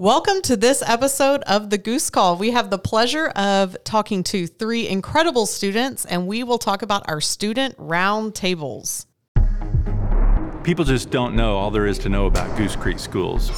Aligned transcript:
Welcome 0.00 0.42
to 0.42 0.56
this 0.56 0.80
episode 0.86 1.42
of 1.42 1.70
the 1.70 1.76
Goose 1.76 2.08
Call. 2.08 2.36
We 2.36 2.52
have 2.52 2.70
the 2.70 2.78
pleasure 2.78 3.30
of 3.30 3.76
talking 3.82 4.22
to 4.22 4.46
three 4.46 4.86
incredible 4.86 5.44
students, 5.44 6.04
and 6.04 6.28
we 6.28 6.44
will 6.44 6.58
talk 6.58 6.82
about 6.82 7.02
our 7.08 7.20
student 7.20 7.74
round 7.78 8.36
tables. 8.36 9.08
People 10.62 10.84
just 10.84 11.10
don't 11.10 11.34
know 11.34 11.56
all 11.56 11.72
there 11.72 11.88
is 11.88 11.98
to 11.98 12.08
know 12.08 12.26
about 12.26 12.56
Goose 12.56 12.76
Creek 12.76 13.00
schools. 13.00 13.50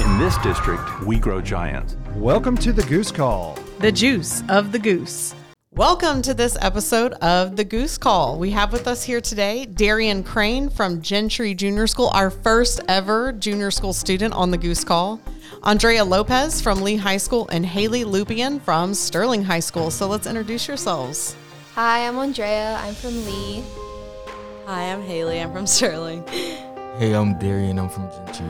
In 0.00 0.18
this 0.18 0.38
district, 0.38 1.02
we 1.02 1.18
grow 1.18 1.42
giants. 1.42 1.98
Welcome 2.14 2.56
to 2.56 2.72
the 2.72 2.82
Goose 2.84 3.12
Call. 3.12 3.58
The 3.80 3.92
juice 3.92 4.42
of 4.48 4.72
the 4.72 4.78
goose. 4.78 5.34
Welcome 5.76 6.22
to 6.22 6.32
this 6.32 6.56
episode 6.62 7.12
of 7.20 7.54
the 7.56 7.62
Goose 7.62 7.98
Call. 7.98 8.38
We 8.38 8.50
have 8.52 8.72
with 8.72 8.88
us 8.88 9.04
here 9.04 9.20
today 9.20 9.66
Darion 9.70 10.24
Crane 10.24 10.70
from 10.70 11.02
Gentry 11.02 11.54
Junior 11.54 11.86
School, 11.86 12.08
our 12.14 12.30
first 12.30 12.80
ever 12.88 13.30
junior 13.34 13.70
school 13.70 13.92
student 13.92 14.32
on 14.32 14.50
the 14.50 14.56
Goose 14.56 14.84
Call. 14.84 15.20
Andrea 15.62 16.02
Lopez 16.02 16.62
from 16.62 16.80
Lee 16.80 16.96
High 16.96 17.18
School 17.18 17.46
and 17.52 17.66
Haley 17.66 18.04
Lupian 18.04 18.58
from 18.62 18.94
Sterling 18.94 19.42
High 19.42 19.60
School. 19.60 19.90
So 19.90 20.08
let's 20.08 20.26
introduce 20.26 20.66
yourselves. 20.66 21.36
Hi, 21.74 22.08
I'm 22.08 22.16
Andrea. 22.16 22.78
I'm 22.80 22.94
from 22.94 23.26
Lee. 23.26 23.62
Hi, 24.64 24.90
I'm 24.90 25.02
Haley. 25.02 25.42
I'm 25.42 25.52
from 25.52 25.66
Sterling. 25.66 26.26
Hey, 26.28 27.12
I'm 27.12 27.34
Darion. 27.34 27.78
I'm 27.78 27.90
from 27.90 28.10
Gentry. 28.32 28.46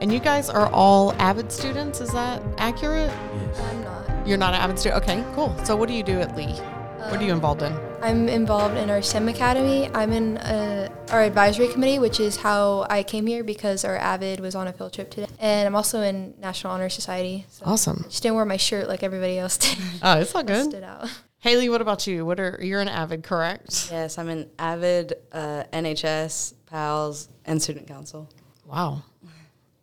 And 0.00 0.12
you 0.12 0.18
guys 0.18 0.50
are 0.50 0.66
all 0.72 1.12
avid 1.20 1.52
students, 1.52 2.00
is 2.00 2.10
that 2.10 2.42
accurate? 2.58 3.12
Yes. 3.12 3.60
I'm 3.60 3.84
not. 3.84 3.97
You're 4.28 4.36
not 4.36 4.52
an 4.52 4.60
avid 4.60 4.78
student? 4.78 5.02
Okay, 5.04 5.24
cool. 5.34 5.56
So 5.64 5.74
what 5.74 5.88
do 5.88 5.94
you 5.94 6.02
do 6.02 6.20
at 6.20 6.36
Lee? 6.36 6.52
What 6.52 7.14
are 7.18 7.24
you 7.24 7.32
involved 7.32 7.62
in? 7.62 7.72
I'm 8.02 8.28
involved 8.28 8.76
in 8.76 8.90
our 8.90 9.00
STEM 9.00 9.26
Academy. 9.28 9.88
I'm 9.94 10.12
in 10.12 10.36
uh, 10.36 10.90
our 11.12 11.22
advisory 11.22 11.68
committee, 11.68 11.98
which 11.98 12.20
is 12.20 12.36
how 12.36 12.86
I 12.90 13.04
came 13.04 13.26
here 13.26 13.42
because 13.42 13.86
our 13.86 13.96
Avid 13.96 14.40
was 14.40 14.54
on 14.54 14.66
a 14.68 14.72
field 14.74 14.92
trip 14.92 15.10
today. 15.10 15.28
And 15.40 15.66
I'm 15.66 15.74
also 15.74 16.02
in 16.02 16.34
National 16.38 16.74
Honor 16.74 16.90
Society. 16.90 17.46
So 17.48 17.64
Awesome. 17.64 18.04
just 18.04 18.22
didn't 18.22 18.36
wear 18.36 18.44
my 18.44 18.58
shirt 18.58 18.86
like 18.86 19.02
everybody 19.02 19.38
else 19.38 19.56
did. 19.56 19.78
Oh, 20.02 20.20
it's 20.20 20.34
all 20.34 20.42
good. 20.42 20.66
Stood 20.66 20.84
out. 20.84 21.08
Haley, 21.38 21.70
what 21.70 21.80
about 21.80 22.06
you? 22.06 22.26
What 22.26 22.38
are 22.38 22.58
you're 22.60 22.82
an 22.82 22.88
avid, 22.88 23.22
correct? 23.22 23.88
Yes, 23.90 24.18
I'm 24.18 24.28
an 24.28 24.50
avid 24.58 25.14
uh, 25.32 25.64
NHS, 25.72 26.52
PALS, 26.66 27.30
and 27.46 27.62
student 27.62 27.86
council. 27.86 28.28
Wow. 28.66 29.04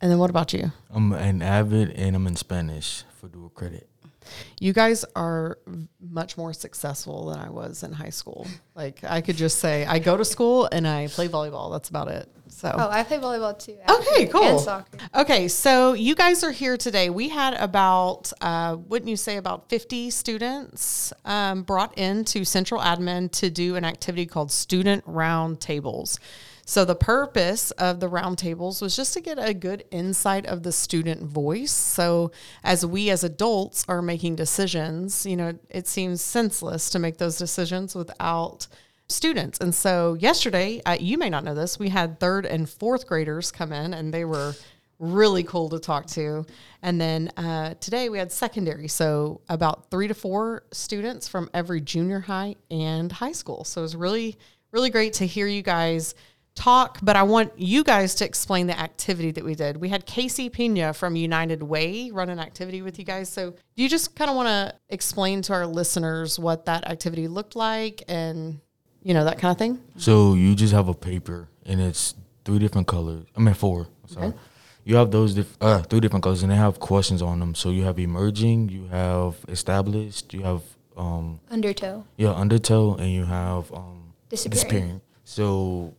And 0.01 0.11
then 0.11 0.19
what 0.19 0.29
about 0.29 0.53
you? 0.53 0.71
I'm 0.91 1.13
an 1.13 1.41
avid 1.41 1.89
and 1.93 2.15
I'm 2.15 2.27
in 2.27 2.35
Spanish 2.35 3.05
for 3.19 3.27
dual 3.27 3.49
credit. 3.49 3.89
You 4.59 4.73
guys 4.73 5.05
are 5.15 5.59
much 5.99 6.37
more 6.37 6.53
successful 6.53 7.27
than 7.27 7.39
I 7.39 7.49
was 7.49 7.83
in 7.83 7.91
high 7.91 8.09
school. 8.09 8.47
Like 8.75 9.03
I 9.03 9.21
could 9.21 9.35
just 9.37 9.59
say 9.59 9.85
I 9.85 9.99
go 9.99 10.17
to 10.17 10.25
school 10.25 10.67
and 10.71 10.87
I 10.87 11.07
play 11.07 11.27
volleyball. 11.27 11.71
That's 11.71 11.89
about 11.89 12.09
it. 12.09 12.29
So 12.47 12.71
Oh, 12.73 12.89
I 12.89 13.03
play 13.03 13.17
volleyball 13.17 13.57
too. 13.57 13.77
Okay, 13.89 14.27
cool. 14.27 14.43
And 14.43 14.59
soccer. 14.59 14.97
Okay, 15.13 15.47
so 15.47 15.93
you 15.93 16.15
guys 16.15 16.43
are 16.43 16.51
here 16.51 16.77
today. 16.77 17.09
We 17.09 17.27
had 17.29 17.53
about, 17.55 18.31
uh, 18.39 18.77
wouldn't 18.87 19.09
you 19.09 19.17
say, 19.17 19.37
about 19.37 19.67
50 19.69 20.09
students 20.09 21.11
um, 21.25 21.63
brought 21.63 21.97
into 21.97 22.45
Central 22.45 22.79
Admin 22.79 23.31
to 23.33 23.49
do 23.49 23.75
an 23.75 23.83
activity 23.83 24.25
called 24.25 24.51
Student 24.51 25.03
Round 25.05 25.59
Tables. 25.59 26.19
So 26.67 26.83
the 26.83 26.95
purpose 26.95 27.69
of 27.71 27.99
the 27.99 28.09
roundtables 28.09 28.81
was 28.81 28.95
just 28.95 29.13
to 29.13 29.21
get 29.21 29.37
a 29.37 29.53
good 29.53 29.85
insight 29.91 30.47
of 30.47 30.63
the 30.63 30.71
student 30.71 31.21
voice. 31.21 31.71
So 31.71 32.31
as 32.63 32.83
we 32.83 33.11
as 33.11 33.23
adults 33.23 33.85
are 33.87 34.01
making 34.01 34.35
decisions, 34.35 35.27
you 35.27 35.37
know, 35.37 35.53
it 35.69 35.87
seems 35.87 36.21
senseless 36.21 36.89
to 36.89 36.99
make 36.99 37.17
those 37.17 37.37
decisions 37.37 37.93
without 37.93 38.67
students. 39.07 39.59
And 39.59 39.75
so 39.75 40.15
yesterday, 40.15 40.81
uh, 40.87 40.97
you 40.99 41.19
may 41.19 41.29
not 41.29 41.43
know 41.43 41.53
this, 41.53 41.77
we 41.77 41.89
had 41.89 42.19
third 42.19 42.47
and 42.47 42.67
fourth 42.67 43.05
graders 43.05 43.51
come 43.51 43.71
in 43.71 43.93
and 43.93 44.11
they 44.11 44.25
were 44.25 44.55
really 44.97 45.43
cool 45.43 45.69
to 45.69 45.77
talk 45.77 46.07
to. 46.07 46.47
And 46.81 46.99
then 46.99 47.29
uh, 47.37 47.75
today 47.79 48.09
we 48.09 48.17
had 48.17 48.31
secondary. 48.31 48.87
So 48.87 49.41
about 49.49 49.91
three 49.91 50.07
to 50.07 50.15
four 50.15 50.63
students 50.71 51.27
from 51.27 51.47
every 51.53 51.81
junior 51.81 52.21
high 52.21 52.55
and 52.71 53.11
high 53.11 53.33
school. 53.33 53.65
So 53.65 53.81
it 53.81 53.83
was 53.83 53.95
really, 53.95 54.37
really 54.71 54.89
great 54.89 55.13
to 55.13 55.27
hear 55.27 55.45
you 55.45 55.61
guys 55.61 56.15
talk, 56.55 56.99
but 57.01 57.15
I 57.15 57.23
want 57.23 57.51
you 57.59 57.83
guys 57.83 58.15
to 58.15 58.25
explain 58.25 58.67
the 58.67 58.79
activity 58.79 59.31
that 59.31 59.43
we 59.43 59.55
did. 59.55 59.77
We 59.77 59.89
had 59.89 60.05
Casey 60.05 60.49
Pena 60.49 60.93
from 60.93 61.15
United 61.15 61.61
Way 61.61 62.09
run 62.11 62.29
an 62.29 62.39
activity 62.39 62.81
with 62.81 62.97
you 62.97 63.05
guys. 63.05 63.29
So 63.29 63.51
do 63.51 63.83
you 63.83 63.89
just 63.89 64.15
kind 64.15 64.29
of 64.29 64.35
want 64.35 64.47
to 64.47 64.73
explain 64.89 65.41
to 65.43 65.53
our 65.53 65.67
listeners 65.67 66.39
what 66.39 66.65
that 66.65 66.87
activity 66.87 67.27
looked 67.27 67.55
like 67.55 68.03
and 68.07 68.59
you 69.03 69.13
know 69.13 69.25
that 69.25 69.37
kind 69.37 69.51
of 69.51 69.57
thing? 69.57 69.79
So 69.97 70.33
you 70.33 70.55
just 70.55 70.73
have 70.73 70.87
a 70.87 70.93
paper 70.93 71.49
and 71.65 71.79
it's 71.81 72.15
three 72.45 72.59
different 72.59 72.87
colors. 72.87 73.25
I 73.35 73.41
mean 73.41 73.53
four. 73.53 73.87
Sorry. 74.07 74.33
You 74.85 74.95
have 74.97 75.09
those 75.11 75.33
diff- 75.33 75.57
uh, 75.61 75.81
three 75.81 75.99
different 75.99 76.23
colors 76.23 76.41
and 76.43 76.51
they 76.51 76.55
have 76.55 76.79
questions 76.79 77.21
on 77.21 77.39
them. 77.39 77.55
So 77.55 77.69
you 77.71 77.83
have 77.83 77.99
emerging, 77.99 78.69
you 78.69 78.85
have 78.87 79.35
established, 79.49 80.33
you 80.33 80.41
have 80.43 80.61
um 80.95 81.41
Undertow. 81.51 82.05
yeah 82.15 82.31
undertow, 82.31 82.95
and 82.95 83.11
you 83.11 83.25
have 83.25 83.71
um 83.73 84.13
Disappearing. 84.29 85.01
So 85.25 85.93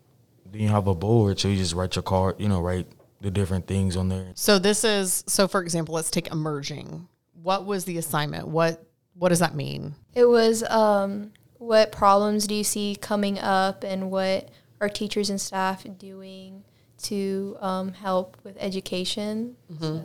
then 0.52 0.62
you 0.62 0.68
have 0.68 0.86
a 0.86 0.94
board. 0.94 1.38
So 1.38 1.48
you 1.48 1.56
just 1.56 1.74
write 1.74 1.96
your 1.96 2.02
card. 2.02 2.36
You 2.38 2.48
know, 2.48 2.60
write 2.60 2.86
the 3.20 3.30
different 3.30 3.66
things 3.66 3.96
on 3.96 4.08
there. 4.08 4.32
So 4.34 4.58
this 4.58 4.84
is 4.84 5.24
so 5.26 5.48
for 5.48 5.62
example, 5.62 5.94
let's 5.94 6.10
take 6.10 6.30
emerging. 6.30 7.08
What 7.42 7.64
was 7.64 7.84
the 7.84 7.98
assignment? 7.98 8.48
What 8.48 8.84
what 9.14 9.30
does 9.30 9.38
that 9.38 9.54
mean? 9.54 9.94
It 10.14 10.26
was 10.26 10.62
um, 10.64 11.32
what 11.58 11.92
problems 11.92 12.46
do 12.46 12.54
you 12.54 12.64
see 12.64 12.96
coming 13.00 13.38
up 13.38 13.84
and 13.84 14.10
what 14.10 14.50
are 14.80 14.88
teachers 14.88 15.30
and 15.30 15.40
staff 15.40 15.86
doing 15.98 16.62
to 17.04 17.56
um, 17.60 17.92
help 17.92 18.36
with 18.44 18.56
education? 18.58 19.56
So, 19.80 20.04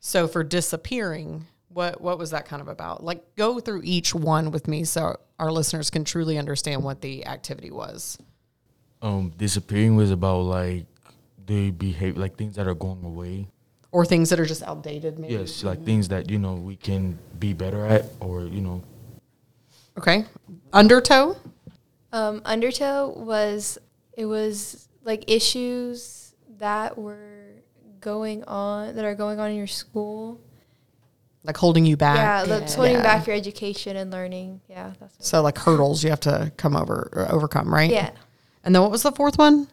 So 0.00 0.28
for 0.28 0.44
disappearing, 0.44 1.46
what 1.68 2.00
what 2.00 2.18
was 2.18 2.30
that 2.30 2.46
kind 2.46 2.62
of 2.62 2.68
about? 2.68 3.02
Like 3.02 3.34
go 3.36 3.60
through 3.60 3.82
each 3.84 4.14
one 4.14 4.50
with 4.50 4.68
me 4.68 4.84
so 4.84 5.16
our 5.38 5.50
listeners 5.50 5.90
can 5.90 6.04
truly 6.04 6.38
understand 6.38 6.82
what 6.82 7.00
the 7.00 7.26
activity 7.26 7.70
was. 7.70 8.18
Um, 9.04 9.32
disappearing 9.36 9.96
was 9.96 10.10
about 10.10 10.40
like 10.44 10.86
the 11.46 11.70
behavior, 11.72 12.18
like 12.18 12.36
things 12.36 12.56
that 12.56 12.66
are 12.66 12.74
going 12.74 13.04
away. 13.04 13.48
Or 13.92 14.06
things 14.06 14.30
that 14.30 14.40
are 14.40 14.46
just 14.46 14.62
outdated 14.62 15.18
maybe. 15.18 15.34
Yes, 15.34 15.62
like 15.62 15.84
things 15.84 16.08
that 16.08 16.30
you 16.30 16.38
know 16.38 16.54
we 16.54 16.74
can 16.76 17.18
be 17.38 17.52
better 17.52 17.84
at, 17.84 18.06
or 18.18 18.42
you 18.46 18.62
know, 18.62 18.82
Okay. 19.98 20.24
Undertow? 20.72 21.36
um, 22.12 22.40
Undertow 22.46 23.10
was 23.14 23.76
it 24.16 24.24
was 24.24 24.88
like 25.04 25.30
issues 25.30 26.34
that 26.58 26.96
were 26.96 27.50
going 28.00 28.42
on 28.44 28.96
that 28.96 29.04
are 29.04 29.14
going 29.14 29.38
on 29.38 29.50
in 29.50 29.56
your 29.56 29.66
school. 29.66 30.40
Like 31.44 31.58
holding 31.58 31.84
you 31.84 31.98
back. 31.98 32.16
yeah, 32.16 32.44
that's 32.46 32.74
holding 32.74 32.94
Yeah. 32.94 33.02
back 33.02 33.26
your 33.26 33.36
education 33.36 33.98
and 33.98 34.10
learning. 34.10 34.62
Yeah, 34.66 34.94
that's 34.98 35.14
So 35.28 35.42
like 35.42 35.58
hurdles 35.58 36.02
you 36.02 36.08
have 36.08 36.20
to 36.20 36.50
come 36.56 36.74
over 36.74 37.10
or 37.12 37.30
overcome, 37.30 37.72
right? 37.72 37.90
yeah. 37.90 38.10
And 38.64 38.74
then 38.74 38.82
what 38.82 38.90
was 38.90 39.02
the 39.02 39.12
fourth 39.12 39.38
one? 39.38 39.68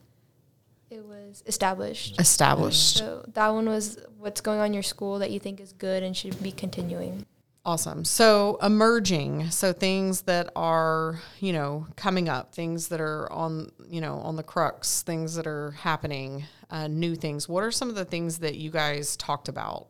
It 0.89 1.05
was 1.05 1.41
established. 1.47 2.19
Established. 2.19 2.97
So 2.97 3.23
that 3.33 3.49
one 3.49 3.67
was 3.67 3.97
what's 4.19 4.41
going 4.41 4.59
on 4.59 4.67
in 4.67 4.73
your 4.73 4.83
school 4.83 5.19
that 5.19 5.31
you 5.31 5.39
think 5.39 5.59
is 5.59 5.71
good 5.73 6.03
and 6.03 6.15
should 6.15 6.41
be 6.43 6.51
continuing. 6.51 7.25
Awesome. 7.63 8.03
So 8.03 8.57
emerging, 8.61 9.51
so 9.51 9.71
things 9.71 10.23
that 10.23 10.49
are, 10.55 11.21
you 11.39 11.53
know, 11.53 11.87
coming 11.95 12.27
up, 12.27 12.53
things 12.53 12.87
that 12.89 12.99
are 12.99 13.31
on, 13.31 13.71
you 13.87 14.01
know, 14.01 14.15
on 14.15 14.35
the 14.35 14.43
crux, 14.43 15.03
things 15.03 15.35
that 15.35 15.45
are 15.45 15.71
happening, 15.71 16.45
uh, 16.71 16.87
new 16.87 17.15
things. 17.15 17.47
What 17.47 17.63
are 17.63 17.71
some 17.71 17.87
of 17.87 17.95
the 17.95 18.05
things 18.05 18.39
that 18.39 18.55
you 18.55 18.71
guys 18.71 19.15
talked 19.15 19.47
about? 19.47 19.89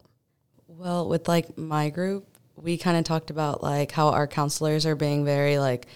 Well, 0.67 1.07
with 1.07 1.29
like 1.29 1.57
my 1.57 1.89
group, 1.89 2.27
we 2.57 2.77
kind 2.77 2.97
of 2.97 3.05
talked 3.05 3.29
about 3.29 3.63
like 3.63 3.91
how 3.91 4.09
our 4.09 4.27
counselors 4.27 4.85
are 4.85 4.95
being 4.95 5.23
very 5.23 5.57
like 5.57 5.87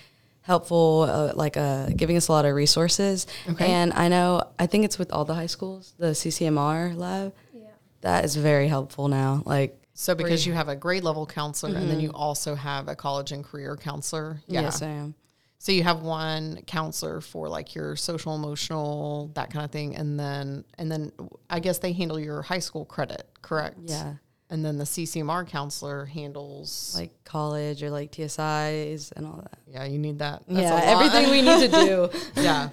helpful, 0.46 1.08
uh, 1.10 1.34
like 1.36 1.58
uh, 1.58 1.88
giving 1.96 2.16
us 2.18 2.28
a 2.28 2.32
lot 2.32 2.46
of 2.46 2.54
resources. 2.54 3.26
Okay. 3.50 3.72
And 3.72 3.92
I 3.94 4.08
know, 4.10 4.44
I 4.60 4.68
think 4.68 4.86
it's 4.86 5.00
with 5.00 5.12
all 5.12 5.26
the 5.26 5.34
high 5.34 5.48
schools, 5.48 5.94
the 5.98 6.08
CCMR 6.12 6.96
lab. 6.96 7.34
Yeah. 7.52 7.64
That 8.02 8.26
is 8.26 8.36
very 8.36 8.68
helpful 8.68 9.08
now. 9.08 9.42
Like, 9.46 9.82
So 9.96 10.14
because 10.14 10.46
you 10.46 10.54
have 10.54 10.70
a 10.70 10.76
grade 10.76 11.04
level 11.04 11.26
counselor 11.26 11.76
and 11.76 11.90
then 11.90 12.00
you 12.00 12.12
also 12.12 12.54
have 12.54 12.88
a 12.88 12.96
college 12.96 13.32
and 13.32 13.44
career 13.44 13.76
counselor. 13.76 14.42
Yeah. 14.48 14.62
yes, 14.62 14.82
I 14.82 14.90
am. 14.90 15.16
So 15.58 15.72
you 15.72 15.82
have 15.82 16.04
one 16.04 16.62
counselor 16.68 17.22
for 17.22 17.50
like 17.50 17.74
your 17.74 17.96
social 17.96 18.36
emotional 18.36 19.32
that 19.34 19.52
kind 19.52 19.66
of 19.66 19.72
thing 19.72 19.96
and 19.96 20.20
then 20.20 20.64
and 20.78 20.92
then 20.92 21.12
I 21.50 21.60
guess 21.60 21.80
they 21.80 21.92
handle 21.92 22.20
your 22.20 22.44
high 22.44 22.60
school 22.60 22.86
credit, 22.86 23.28
correct? 23.42 23.78
Yeah. 23.86 24.14
And 24.50 24.64
then 24.64 24.78
the 24.78 24.84
CCMR 24.84 25.48
counselor 25.48 26.06
handles 26.06 26.94
Like 26.96 27.12
college 27.24 27.82
or 27.82 27.90
like 27.90 28.12
TSIs 28.12 29.12
and 29.16 29.26
all 29.26 29.38
that. 29.38 29.58
yeah, 29.68 29.86
you 29.86 29.98
need 29.98 30.20
that. 30.20 30.44
That's 30.48 30.62
yeah, 30.62 30.82
everything 30.84 31.32
we 31.32 31.42
need 31.42 31.72
to 31.72 31.86
do. 31.86 32.10
yeah. 32.42 32.70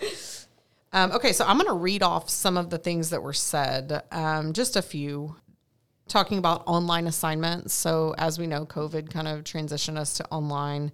Um, 0.92 1.12
okay, 1.12 1.32
so 1.32 1.46
I'm 1.46 1.56
going 1.56 1.68
to 1.68 1.72
read 1.72 2.02
off 2.02 2.28
some 2.28 2.58
of 2.58 2.68
the 2.68 2.76
things 2.76 3.10
that 3.10 3.22
were 3.22 3.32
said, 3.32 4.02
um, 4.10 4.52
just 4.52 4.76
a 4.76 4.82
few. 4.82 5.36
Talking 6.08 6.36
about 6.36 6.64
online 6.66 7.06
assignments. 7.06 7.72
So, 7.72 8.14
as 8.18 8.38
we 8.38 8.46
know, 8.46 8.66
COVID 8.66 9.08
kind 9.10 9.26
of 9.26 9.44
transitioned 9.44 9.96
us 9.96 10.14
to 10.14 10.26
online 10.30 10.92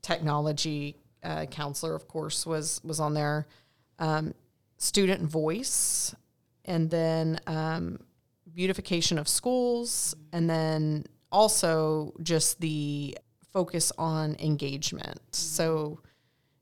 technology. 0.00 0.96
Uh, 1.22 1.44
counselor, 1.46 1.94
of 1.94 2.08
course, 2.08 2.46
was 2.46 2.80
was 2.82 2.98
on 3.00 3.12
there. 3.12 3.46
Um, 3.98 4.32
student 4.78 5.22
voice, 5.28 6.14
and 6.64 6.88
then 6.88 7.40
um, 7.46 7.98
beautification 8.56 9.18
of 9.18 9.28
schools, 9.28 10.16
and 10.32 10.50
then 10.50 11.04
also 11.30 12.14
just 12.22 12.60
the 12.60 13.16
focus 13.52 13.92
on 13.98 14.34
engagement. 14.40 15.20
So, 15.32 16.00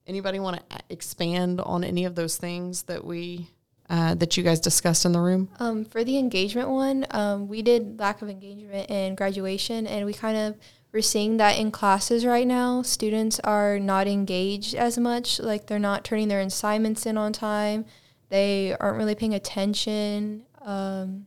anybody 0.07 0.41
want 0.41 0.69
to 0.69 0.79
expand 0.91 1.61
on 1.61 1.85
any 1.85 2.05
of 2.05 2.15
those 2.15 2.37
things 2.37 2.83
that 2.85 3.05
we 3.05 3.49
uh, 3.89 4.15
that 4.17 4.37
you 4.37 4.43
guys 4.43 4.61
discussed 4.61 5.05
in 5.05 5.13
the 5.13 5.21
room? 5.21 5.49
Um, 5.61 5.85
for 5.85 6.05
the 6.05 6.19
engagement 6.19 6.69
one, 6.69 7.07
um, 7.11 7.49
we 7.49 7.63
did 7.63 7.99
lack 7.99 8.23
of 8.23 8.29
engagement 8.29 8.91
in 8.91 9.15
graduation, 9.15 9.87
and 9.87 10.05
we 10.05 10.13
kind 10.13 10.37
of 10.37 10.57
we're 10.93 11.03
seeing 11.03 11.39
that 11.39 11.59
in 11.59 11.71
classes 11.71 12.25
right 12.25 12.47
now. 12.47 12.83
Students 12.83 13.41
are 13.41 13.79
not 13.79 14.07
engaged 14.07 14.75
as 14.75 14.99
much, 14.99 15.41
like 15.41 15.67
they're 15.67 15.79
not 15.79 16.05
turning 16.05 16.29
their 16.29 16.41
assignments 16.41 17.07
in 17.07 17.17
on 17.17 17.33
time. 17.33 17.85
They 18.29 18.77
aren't 18.79 18.97
really 18.97 19.15
paying 19.15 19.35
attention 19.35 20.45
um, 20.63 21.27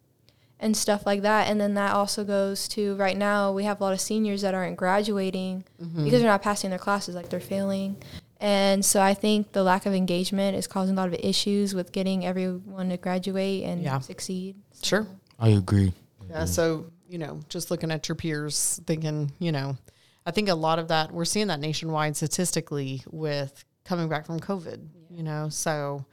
and 0.60 0.76
stuff 0.76 1.06
like 1.06 1.22
that. 1.22 1.48
And 1.48 1.60
then 1.62 1.76
that 1.76 1.94
also 1.94 2.24
goes 2.24 2.68
to 2.70 2.96
right 2.96 3.18
now 3.18 3.52
we 3.52 3.64
have 3.66 3.80
a 3.80 3.84
lot 3.84 3.94
of 3.94 4.02
seniors 4.02 4.42
that 4.42 4.54
aren't 4.54 4.78
graduating 4.78 5.64
because 5.78 6.12
they're 6.20 6.24
not 6.24 6.42
passing 6.42 6.70
their 6.72 6.80
classes, 6.80 7.16
like 7.16 7.30
they're 7.30 7.40
failing. 7.40 7.98
And 8.40 8.84
so 8.86 9.02
I 9.02 9.14
think 9.14 9.52
the 9.54 9.64
lack 9.64 9.86
of 9.86 9.94
engagement 9.94 10.56
is 10.58 10.68
causing 10.68 10.96
a 10.98 11.02
lot 11.02 11.08
of 11.08 11.16
issues 11.16 11.74
with 11.74 11.92
getting 11.92 12.26
everyone 12.26 12.90
to 12.90 12.98
graduate 12.98 13.64
and 13.64 13.82
Yeah. 13.84 14.00
succeed. 14.00 14.56
So- 14.74 14.86
Sure. 14.88 15.08
I 15.40 15.50
agree. 15.50 15.94
Yeah. 16.30 16.46
So, 16.46 16.88
you 17.08 17.18
know, 17.18 17.40
just 17.50 17.72
looking 17.72 17.90
at 17.92 18.08
your 18.10 18.16
peers, 18.16 18.80
thinking, 18.86 19.32
you 19.40 19.52
know, 19.52 19.78
I 20.26 20.32
think 20.32 20.50
a 20.50 20.56
lot 20.56 20.78
of 20.78 20.90
that, 20.90 21.12
we're 21.12 21.26
seeing 21.26 21.48
that 21.48 21.60
nationwide 21.60 22.16
statistically 22.18 23.02
with 23.10 23.64
coming 23.86 24.10
back 24.10 24.26
from 24.26 24.40
COVID, 24.40 24.86
you 25.10 25.24
know. 25.24 25.50
So, 25.50 26.06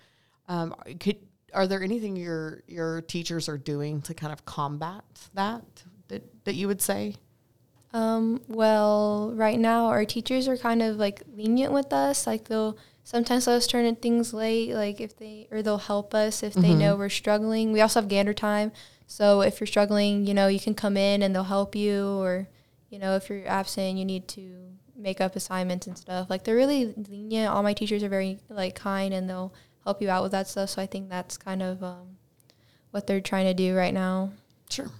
um, 0.48 0.74
could, 1.00 1.16
are 1.54 1.66
there 1.66 1.82
anything 1.82 2.16
your 2.16 2.62
your 2.66 3.02
teachers 3.02 3.48
are 3.48 3.58
doing 3.58 4.02
to 4.02 4.14
kind 4.14 4.32
of 4.32 4.44
combat 4.44 5.04
that 5.34 5.64
that, 6.08 6.44
that 6.44 6.54
you 6.54 6.68
would 6.68 6.82
say? 6.82 7.16
Um, 7.92 8.42
well, 8.48 9.32
right 9.34 9.58
now 9.58 9.86
our 9.86 10.04
teachers 10.04 10.48
are 10.48 10.56
kind 10.56 10.82
of 10.82 10.96
like 10.96 11.22
lenient 11.34 11.72
with 11.72 11.92
us. 11.92 12.26
Like 12.26 12.48
they'll 12.48 12.76
sometimes 13.04 13.46
let 13.46 13.54
us 13.56 13.66
turn 13.66 13.84
in 13.84 13.94
things 13.96 14.34
late, 14.34 14.74
like 14.74 15.00
if 15.00 15.16
they 15.16 15.46
or 15.50 15.62
they'll 15.62 15.78
help 15.78 16.14
us 16.14 16.42
if 16.42 16.54
they 16.54 16.74
know 16.74 16.96
we're 16.96 17.08
struggling. 17.08 17.72
We 17.72 17.80
also 17.80 18.00
have 18.00 18.08
gander 18.08 18.34
time. 18.34 18.72
So 19.06 19.42
if 19.42 19.60
you're 19.60 19.66
struggling, 19.66 20.26
you 20.26 20.34
know, 20.34 20.48
you 20.48 20.58
can 20.58 20.74
come 20.74 20.96
in 20.96 21.22
and 21.22 21.34
they'll 21.34 21.44
help 21.44 21.76
you 21.76 22.18
or, 22.18 22.48
you 22.90 22.98
know, 22.98 23.14
if 23.14 23.28
you're 23.28 23.46
absent, 23.46 23.98
you 23.98 24.04
need 24.04 24.26
to 24.28 24.64
make 24.96 25.20
up 25.20 25.36
assignments 25.36 25.86
and 25.86 25.96
stuff. 25.96 26.30
Like 26.30 26.44
they're 26.44 26.56
really 26.56 26.94
lenient. 26.96 27.52
All 27.52 27.62
my 27.62 27.74
teachers 27.74 28.02
are 28.02 28.08
very 28.08 28.40
like 28.48 28.74
kind 28.74 29.12
and 29.14 29.28
they'll 29.28 29.52
help 29.84 30.02
you 30.02 30.10
out 30.10 30.22
with 30.22 30.32
that 30.32 30.48
stuff. 30.48 30.70
So 30.70 30.82
I 30.82 30.86
think 30.86 31.08
that's 31.08 31.36
kind 31.36 31.62
of 31.62 31.82
um, 31.82 32.16
what 32.90 33.06
they're 33.06 33.20
trying 33.20 33.46
to 33.46 33.54
do 33.54 33.74
right 33.76 33.94
now. 33.94 34.32
Sure. 34.70 34.90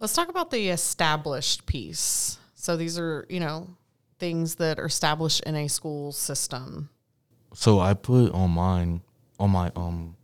Let's 0.00 0.12
talk 0.12 0.28
about 0.28 0.50
the 0.50 0.68
established 0.68 1.66
piece. 1.66 2.38
So 2.54 2.76
these 2.76 2.98
are, 2.98 3.26
you 3.28 3.40
know, 3.40 3.68
things 4.18 4.56
that 4.56 4.78
are 4.78 4.86
established 4.86 5.42
in 5.42 5.56
a 5.56 5.68
school 5.68 6.12
system. 6.12 6.90
So 7.54 7.80
I 7.80 7.94
put 7.94 8.32
on 8.32 8.50
mine 8.50 9.00
on 9.40 9.50
my 9.50 9.72
um 9.74 10.16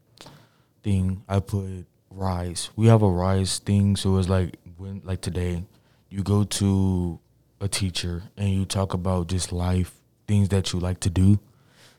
thing. 0.83 1.23
I 1.29 1.41
put 1.41 1.87
rise. 2.11 2.71
We 2.77 2.87
have 2.87 3.03
a 3.03 3.11
rise 3.11 3.59
thing. 3.59 3.97
So 3.97 4.17
it's 4.19 4.29
like 4.29 4.57
when 4.77 5.01
like 5.05 5.21
today, 5.21 5.65
you 6.09 6.23
go 6.23 6.45
to 6.45 7.19
a 7.61 7.69
teacher 7.69 8.25
and 8.37 8.51
you 8.51 8.65
talk 8.65 8.95
about 8.95 9.29
just 9.29 9.53
life 9.53 9.93
things 10.29 10.51
that 10.51 10.73
you 10.73 10.79
like 10.79 11.01
to 11.01 11.11
do. 11.11 11.41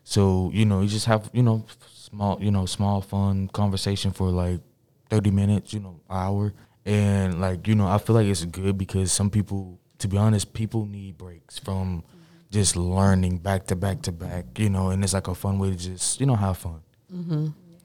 So 0.06 0.52
you 0.54 0.66
know 0.66 0.82
you 0.82 0.88
just 0.88 1.08
have 1.08 1.30
you 1.34 1.44
know 1.44 1.66
small 1.94 2.38
you 2.40 2.52
know 2.52 2.66
small 2.68 3.02
fun 3.02 3.50
conversation 3.50 4.12
for 4.12 4.30
like 4.30 4.62
thirty 5.10 5.32
minutes 5.32 5.74
you 5.74 5.80
know 5.80 6.00
hour 6.10 6.54
and 6.86 7.42
like 7.42 7.68
you 7.68 7.74
know 7.74 7.88
I 7.88 7.98
feel 7.98 8.16
like 8.16 8.28
it's 8.28 8.46
good 8.46 8.78
because 8.78 9.12
some 9.12 9.32
people 9.32 9.80
to 9.98 10.08
be 10.08 10.16
honest 10.16 10.54
people 10.54 10.86
need 10.86 11.18
breaks 11.18 11.58
from 11.58 12.04
just 12.52 12.76
learning 12.76 13.40
back 13.40 13.66
to 13.68 13.76
back 13.76 14.04
to 14.04 14.12
back 14.12 14.46
you 14.60 14.70
know 14.70 14.92
and 14.92 15.04
it's 15.04 15.14
like 15.14 15.28
a 15.28 15.34
fun 15.36 15.58
way 15.58 15.72
to 15.72 15.76
just 15.76 16.20
you 16.20 16.28
know 16.28 16.36
have 16.36 16.58
fun. 16.58 16.82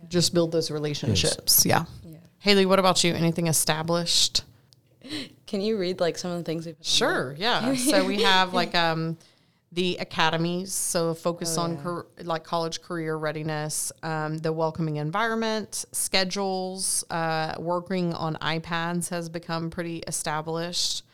Just 0.09 0.35
build 0.35 0.53
those 0.53 0.71
relationships. 0.71 1.65
Yeah. 1.65 1.85
Yeah. 2.05 2.19
Haley, 2.41 2.67
what 2.67 2.79
about 2.79 3.05
you? 3.05 3.15
Anything 3.15 3.47
established? 3.47 4.43
Can 5.47 5.61
you 5.61 5.79
read 5.79 6.01
like 6.01 6.19
some 6.19 6.33
of 6.33 6.39
the 6.39 6.45
things 6.45 6.67
we 6.67 6.73
put 6.73 6.81
on? 6.81 6.85
Sure, 6.85 7.35
yeah. 7.39 7.75
so 7.75 8.05
we 8.05 8.23
have 8.23 8.53
like 8.53 8.75
um 8.75 9.17
the 9.73 9.97
academies, 10.01 10.73
so 10.73 11.15
focus 11.15 11.57
Oh, 11.57 11.63
on 11.63 11.77
yeah. 11.77 11.83
car- 11.83 12.07
like 12.25 12.43
college 12.43 12.83
career 12.83 13.17
readiness, 13.17 13.93
um, 14.03 14.39
the 14.39 14.53
welcoming 14.53 14.97
environment, 14.97 15.85
schedules, 15.93 17.05
uh, 17.11 17.55
working 17.59 18.13
on 18.15 18.35
iPads 18.37 19.11
has 19.11 19.29
become 19.29 19.71
pretty 19.71 19.99
established, 20.09 21.05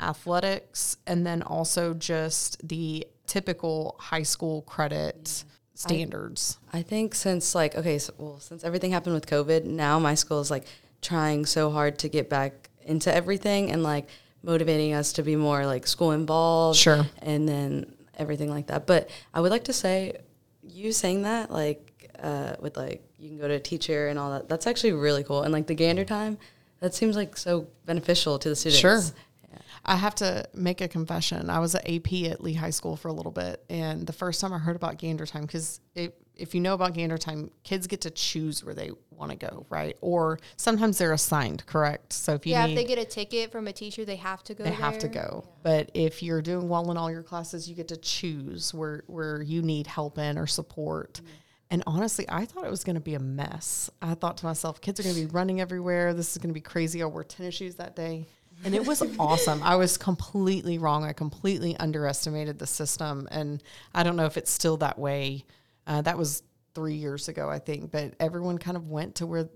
athletics, 0.00 0.96
and 1.06 1.26
then 1.26 1.42
also 1.42 1.94
just 1.94 2.66
the 2.66 3.06
typical 3.26 3.96
high 3.98 4.22
school 4.22 4.62
credit 4.62 5.44
standards. 5.74 6.58
I 6.72 6.82
think 6.82 7.14
since 7.14 7.54
like 7.54 7.74
okay, 7.76 7.98
so, 7.98 8.12
well, 8.18 8.38
since 8.40 8.62
everything 8.62 8.90
happened 8.92 9.14
with 9.14 9.26
COVID, 9.26 9.64
now 9.64 9.98
my 9.98 10.14
school 10.14 10.40
is 10.40 10.50
like 10.50 10.66
trying 11.00 11.46
so 11.46 11.70
hard 11.70 11.98
to 12.00 12.08
get 12.08 12.28
back 12.28 12.68
into 12.84 13.12
everything 13.14 13.70
and 13.70 13.82
like 13.82 14.06
motivating 14.42 14.92
us 14.92 15.14
to 15.14 15.22
be 15.22 15.34
more 15.36 15.64
like 15.66 15.86
school 15.86 16.10
involved. 16.12 16.78
Sure. 16.78 17.06
And 17.22 17.48
then 17.48 17.94
everything 18.22 18.50
like 18.50 18.68
that. 18.68 18.86
But 18.86 19.10
I 19.34 19.40
would 19.40 19.50
like 19.50 19.64
to 19.64 19.72
say, 19.72 20.16
you 20.62 20.92
saying 20.92 21.22
that 21.22 21.50
like 21.50 22.10
uh, 22.22 22.54
with 22.60 22.76
like 22.76 23.04
you 23.18 23.28
can 23.28 23.38
go 23.38 23.48
to 23.48 23.54
a 23.54 23.60
teacher 23.60 24.08
and 24.08 24.18
all 24.18 24.30
that. 24.30 24.48
That's 24.48 24.66
actually 24.66 24.92
really 24.92 25.24
cool. 25.24 25.42
And 25.42 25.52
like 25.52 25.66
the 25.66 25.74
gander 25.74 26.04
time, 26.04 26.38
that 26.80 26.94
seems 26.94 27.16
like 27.16 27.36
so 27.36 27.68
beneficial 27.84 28.38
to 28.38 28.48
the 28.48 28.56
students. 28.56 28.80
Sure. 28.80 29.00
I 29.84 29.96
have 29.96 30.14
to 30.16 30.48
make 30.54 30.80
a 30.80 30.86
confession. 30.86 31.50
I 31.50 31.58
was 31.58 31.74
an 31.74 31.82
AP 31.84 32.30
at 32.30 32.40
Lee 32.40 32.54
High 32.54 32.70
School 32.70 32.96
for 32.96 33.08
a 33.08 33.12
little 33.12 33.32
bit, 33.32 33.64
and 33.68 34.06
the 34.06 34.12
first 34.12 34.40
time 34.40 34.52
I 34.52 34.58
heard 34.58 34.76
about 34.76 34.96
Gander 34.98 35.26
Time, 35.26 35.42
because 35.42 35.80
if 36.36 36.54
you 36.54 36.60
know 36.60 36.74
about 36.74 36.94
Gander 36.94 37.18
Time, 37.18 37.50
kids 37.62 37.86
get 37.86 38.00
to 38.02 38.10
choose 38.10 38.64
where 38.64 38.74
they 38.74 38.90
want 39.10 39.30
to 39.30 39.36
go, 39.36 39.66
right? 39.68 39.96
Or 40.00 40.38
sometimes 40.56 40.98
they're 40.98 41.12
assigned, 41.12 41.64
correct? 41.66 42.12
So 42.12 42.34
if 42.34 42.46
you 42.46 42.52
yeah, 42.52 42.66
need, 42.66 42.72
if 42.72 42.76
they 42.76 42.84
get 42.84 42.98
a 42.98 43.04
ticket 43.04 43.52
from 43.52 43.68
a 43.68 43.72
teacher, 43.72 44.04
they 44.04 44.16
have 44.16 44.42
to 44.44 44.54
go. 44.54 44.64
they 44.64 44.70
have 44.70 44.98
to 44.98 45.08
there. 45.08 45.22
go. 45.22 45.44
But 45.62 45.90
if 45.94 46.22
you're 46.22 46.42
doing 46.42 46.68
well 46.68 46.90
in 46.90 46.96
all 46.96 47.10
your 47.10 47.22
classes, 47.22 47.68
you 47.68 47.74
get 47.74 47.88
to 47.88 47.96
choose 47.96 48.72
where 48.72 49.04
where 49.06 49.42
you 49.42 49.62
need 49.62 49.86
help 49.86 50.18
in 50.18 50.38
or 50.38 50.46
support. 50.46 51.14
Mm-hmm. 51.14 51.34
And 51.72 51.82
honestly, 51.86 52.26
I 52.28 52.44
thought 52.44 52.66
it 52.66 52.70
was 52.70 52.84
going 52.84 52.96
to 52.96 53.00
be 53.00 53.14
a 53.14 53.18
mess. 53.18 53.90
I 54.02 54.12
thought 54.12 54.36
to 54.38 54.44
myself, 54.44 54.82
kids 54.82 55.00
are 55.00 55.04
going 55.04 55.14
to 55.14 55.22
be 55.22 55.26
running 55.26 55.58
everywhere. 55.58 56.12
This 56.12 56.32
is 56.32 56.38
going 56.38 56.50
to 56.50 56.54
be 56.54 56.60
crazy. 56.60 57.02
I 57.02 57.06
wore 57.06 57.24
tennis 57.24 57.54
shoes 57.54 57.76
that 57.76 57.96
day. 57.96 58.26
And 58.62 58.74
it 58.74 58.86
was 58.86 59.02
awesome. 59.18 59.62
I 59.62 59.76
was 59.76 59.96
completely 59.96 60.76
wrong. 60.76 61.02
I 61.02 61.14
completely 61.14 61.74
underestimated 61.78 62.58
the 62.58 62.66
system. 62.66 63.26
And 63.30 63.62
I 63.94 64.02
don't 64.02 64.16
know 64.16 64.26
if 64.26 64.36
it's 64.36 64.50
still 64.50 64.76
that 64.78 64.98
way. 64.98 65.46
Uh, 65.86 66.02
that 66.02 66.16
was 66.18 66.42
three 66.74 66.94
years 66.94 67.28
ago, 67.28 67.48
I 67.50 67.58
think. 67.58 67.90
But 67.90 68.14
everyone 68.20 68.58
kind 68.58 68.76
of 68.76 68.88
went 68.88 69.16
to 69.16 69.26
where 69.26 69.48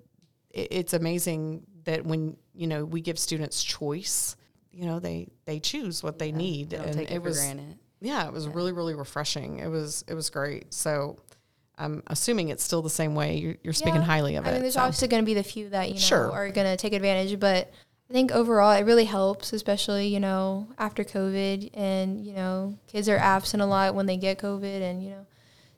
it, 0.51 0.69
it's 0.71 0.93
amazing 0.93 1.63
that 1.85 2.05
when, 2.05 2.37
you 2.55 2.67
know, 2.67 2.85
we 2.85 3.01
give 3.01 3.19
students 3.19 3.63
choice, 3.63 4.37
you 4.73 4.85
know, 4.87 4.99
they, 4.99 5.29
they 5.45 5.61
choose 5.61 6.03
what 6.03 6.19
they 6.19 6.33
need. 6.33 6.71
Don't 6.71 6.85
and 6.87 6.93
take 6.97 7.11
it, 7.11 7.15
for 7.15 7.21
was, 7.29 7.39
granted. 7.39 7.79
yeah, 8.01 8.27
it 8.27 8.33
was 8.33 8.49
really, 8.49 8.73
really 8.73 8.95
refreshing. 8.95 9.59
It 9.61 9.69
was, 9.69 10.05
it 10.09 10.15
was 10.15 10.29
great. 10.31 10.75
So 10.75 11.17
I'm 11.79 12.03
assuming 12.09 12.49
it's 12.49 12.65
still 12.65 12.83
the 12.83 12.91
same 12.91 13.15
way. 13.15 13.37
You're, 13.37 13.57
you're 13.63 13.73
speaking 13.73 14.01
Yeah. 14.01 14.07
highly 14.07 14.37
of 14.37 14.47
I 14.47 14.51
it. 14.51 14.53
mean, 14.55 14.63
there's 14.63 14.75
so. 14.75 14.81
obviously 14.81 15.09
going 15.09 15.23
to 15.23 15.27
be 15.27 15.35
the 15.35 15.43
few 15.43 15.69
that 15.71 15.89
you 15.89 15.95
know 15.95 16.01
Sure. 16.01 16.33
are 16.33 16.51
going 16.51 16.67
to 16.67 16.77
take 16.77 16.93
advantage, 16.93 17.39
but 17.39 17.71
I 18.09 18.13
think 18.13 18.33
overall 18.33 18.73
it 18.73 18.85
really 18.85 19.05
helps, 19.05 19.53
especially 19.53 20.07
you 20.09 20.21
know 20.21 20.69
after 20.79 21.05
COVID, 21.05 21.71
and 21.75 22.25
you 22.25 22.33
know 22.35 22.79
kids 22.87 23.09
are 23.09 23.17
absent 23.19 23.63
a 23.63 23.67
lot 23.67 23.95
when 23.95 24.07
they 24.07 24.17
get 24.17 24.39
COVID, 24.39 24.81
and 24.81 25.03
you 25.03 25.11
know, 25.11 25.27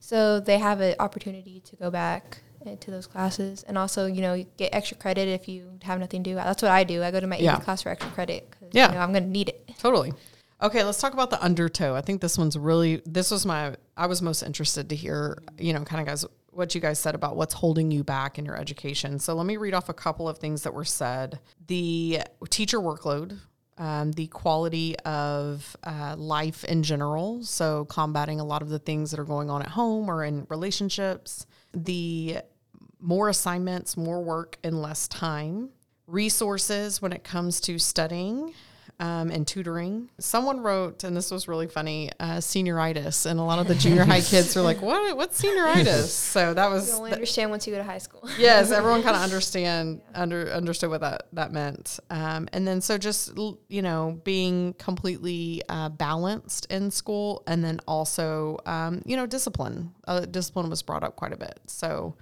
so 0.01 0.41
they 0.41 0.59
have 0.59 0.81
an 0.81 0.95
opportunity 0.99 1.61
to 1.61 1.77
go 1.77 1.91
back 1.91 2.39
to 2.81 2.91
those 2.91 3.07
classes, 3.07 3.63
and 3.67 3.79
also 3.79 4.07
you 4.07 4.21
know 4.21 4.35
you 4.35 4.47
get 4.57 4.75
extra 4.75 4.97
credit 4.97 5.29
if 5.29 5.49
you 5.49 5.79
have 5.83 5.99
nothing 6.01 6.23
to 6.25 6.31
do. 6.31 6.35
That's 6.35 6.63
what 6.63 6.71
I 6.71 6.85
do. 6.85 7.03
I 7.03 7.11
go 7.11 7.21
to 7.21 7.27
my 7.27 7.39
Yeah. 7.39 7.59
Class 7.61 7.83
for 7.83 7.89
extra 7.89 8.11
credit. 8.13 8.53
Yeah. 8.73 8.89
you 8.89 8.95
know, 8.95 9.01
I'm 9.01 9.13
going 9.13 9.25
to 9.25 9.31
need 9.31 9.49
it. 9.49 9.71
Totally. 9.79 10.13
Okay, 10.61 10.83
let's 10.83 11.01
talk 11.01 11.13
about 11.13 11.31
the 11.31 11.43
undertow. 11.43 11.95
I 11.95 12.01
think 12.01 12.21
this 12.21 12.37
one's 12.37 12.59
really 12.59 13.01
this 13.07 13.31
was 13.31 13.47
my 13.47 13.77
I 13.97 14.07
was 14.07 14.21
most 14.21 14.43
interested 14.43 14.89
to 14.91 14.97
hear, 14.97 15.43
you 15.57 15.73
know, 15.73 15.83
kind 15.85 16.01
of 16.01 16.07
guys 16.07 16.25
what 16.51 16.75
you 16.75 16.81
guys 16.81 16.99
said 16.99 17.15
about 17.15 17.37
what's 17.37 17.55
holding 17.55 17.91
you 17.93 18.03
back 18.03 18.39
in 18.39 18.45
your 18.45 18.57
education. 18.57 19.19
So 19.21 19.35
let 19.35 19.47
me 19.47 19.57
read 19.57 19.73
off 19.73 19.89
a 19.89 19.95
couple 19.95 20.29
of 20.29 20.39
things 20.39 20.63
that 20.65 20.75
were 20.75 20.85
said. 20.85 21.39
The 21.69 22.23
teacher 22.51 22.81
workload, 22.81 23.39
um, 23.79 24.13
the 24.13 24.27
quality 24.27 24.97
of 25.01 25.77
uh, 25.85 26.17
life 26.17 26.65
in 26.65 26.83
general, 26.83 27.43
so 27.45 27.85
combating 27.87 28.41
a 28.41 28.45
lot 28.45 28.63
of 28.63 28.69
the 28.69 28.79
things 28.79 29.11
that 29.11 29.21
are 29.21 29.25
going 29.25 29.51
on 29.51 29.63
at 29.63 29.69
home 29.69 30.11
or 30.11 30.25
in 30.25 30.47
relationships, 30.51 31.47
the 31.73 32.39
more 33.01 33.29
assignments, 33.29 33.97
more 33.97 34.23
work, 34.23 34.59
and 34.65 34.83
less 34.83 35.07
time, 35.09 35.71
resources 36.07 37.01
when 37.01 37.13
it 37.13 37.23
comes 37.23 37.61
to 37.61 37.79
studying, 37.79 38.53
um, 39.01 39.31
and 39.31 39.47
tutoring. 39.47 40.09
Someone 40.19 40.61
wrote, 40.61 41.05
and 41.05 41.17
this 41.17 41.31
was 41.31 41.47
really 41.47 41.69
funny, 41.69 42.11
uh, 42.19 42.39
senioritis, 42.39 43.27
and 43.27 43.39
a 43.39 43.43
lot 43.43 43.59
of 43.59 43.69
the 43.69 43.75
junior 43.75 44.05
high 44.05 44.21
kids 44.33 44.57
were 44.57 44.63
like, 44.63 44.83
"What? 44.83 45.17
What's 45.17 45.41
senioritis?" 45.41 46.07
So 46.09 46.55
that 46.55 46.69
was 46.69 46.89
You 46.89 46.97
only 46.97 47.11
th- 47.11 47.15
understand 47.17 47.51
once 47.51 47.67
you 47.67 47.73
go 47.73 47.79
to 47.79 47.85
high 47.85 47.99
school. 47.99 48.29
yes, 48.39 48.71
everyone 48.73 49.03
kind 49.03 49.17
of 49.17 49.23
understand 49.29 50.01
under 50.15 50.51
understood 50.53 50.91
what 50.91 51.01
that 51.03 51.27
that 51.33 51.53
meant. 51.53 52.01
Um, 52.11 52.49
and 52.53 52.67
then 52.67 52.81
so 52.81 52.99
just 52.99 53.37
you 53.69 53.83
know 53.83 54.21
being 54.25 54.75
completely 54.75 55.63
uh, 55.69 55.89
balanced 55.91 56.67
in 56.71 56.91
school, 56.91 57.43
and 57.47 57.63
then 57.63 57.81
also 57.87 58.59
um, 58.67 59.03
you 59.07 59.17
know 59.17 59.27
discipline. 59.27 59.93
Uh, 60.07 60.21
discipline 60.21 60.71
was 60.71 60.83
brought 60.83 61.05
up 61.05 61.17
quite 61.17 61.33
a 61.33 61.37
bit. 61.37 61.61
So 61.67 62.17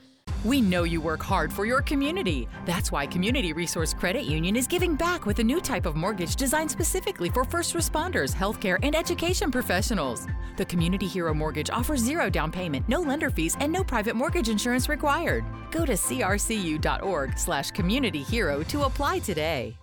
We 0.46 0.60
know 0.60 0.84
you 0.84 1.00
work 1.00 1.24
hard 1.24 1.52
for 1.52 1.66
your 1.66 1.82
community. 1.82 2.48
That's 2.66 2.92
why 2.92 3.04
Community 3.04 3.52
Resource 3.52 3.92
Credit 3.92 4.22
Union 4.26 4.54
is 4.54 4.68
giving 4.68 4.94
back 4.94 5.26
with 5.26 5.40
a 5.40 5.44
new 5.44 5.60
type 5.60 5.86
of 5.86 5.96
mortgage 5.96 6.36
designed 6.36 6.70
specifically 6.70 7.30
for 7.30 7.42
first 7.42 7.74
responders, 7.74 8.32
healthcare, 8.32 8.78
and 8.84 8.94
education 8.94 9.50
professionals. 9.50 10.28
The 10.56 10.64
Community 10.64 11.08
Hero 11.08 11.34
Mortgage 11.34 11.68
offers 11.68 11.98
zero 11.98 12.30
down 12.30 12.52
payment, 12.52 12.88
no 12.88 13.00
lender 13.00 13.28
fees, 13.28 13.56
and 13.58 13.72
no 13.72 13.82
private 13.82 14.14
mortgage 14.14 14.48
insurance 14.48 14.88
required. 14.88 15.44
Go 15.72 15.84
to 15.84 15.94
crcu.org 15.94 17.36
slash 17.36 17.72
communityhero 17.72 18.64
to 18.68 18.84
apply 18.84 19.18
today. 19.18 19.76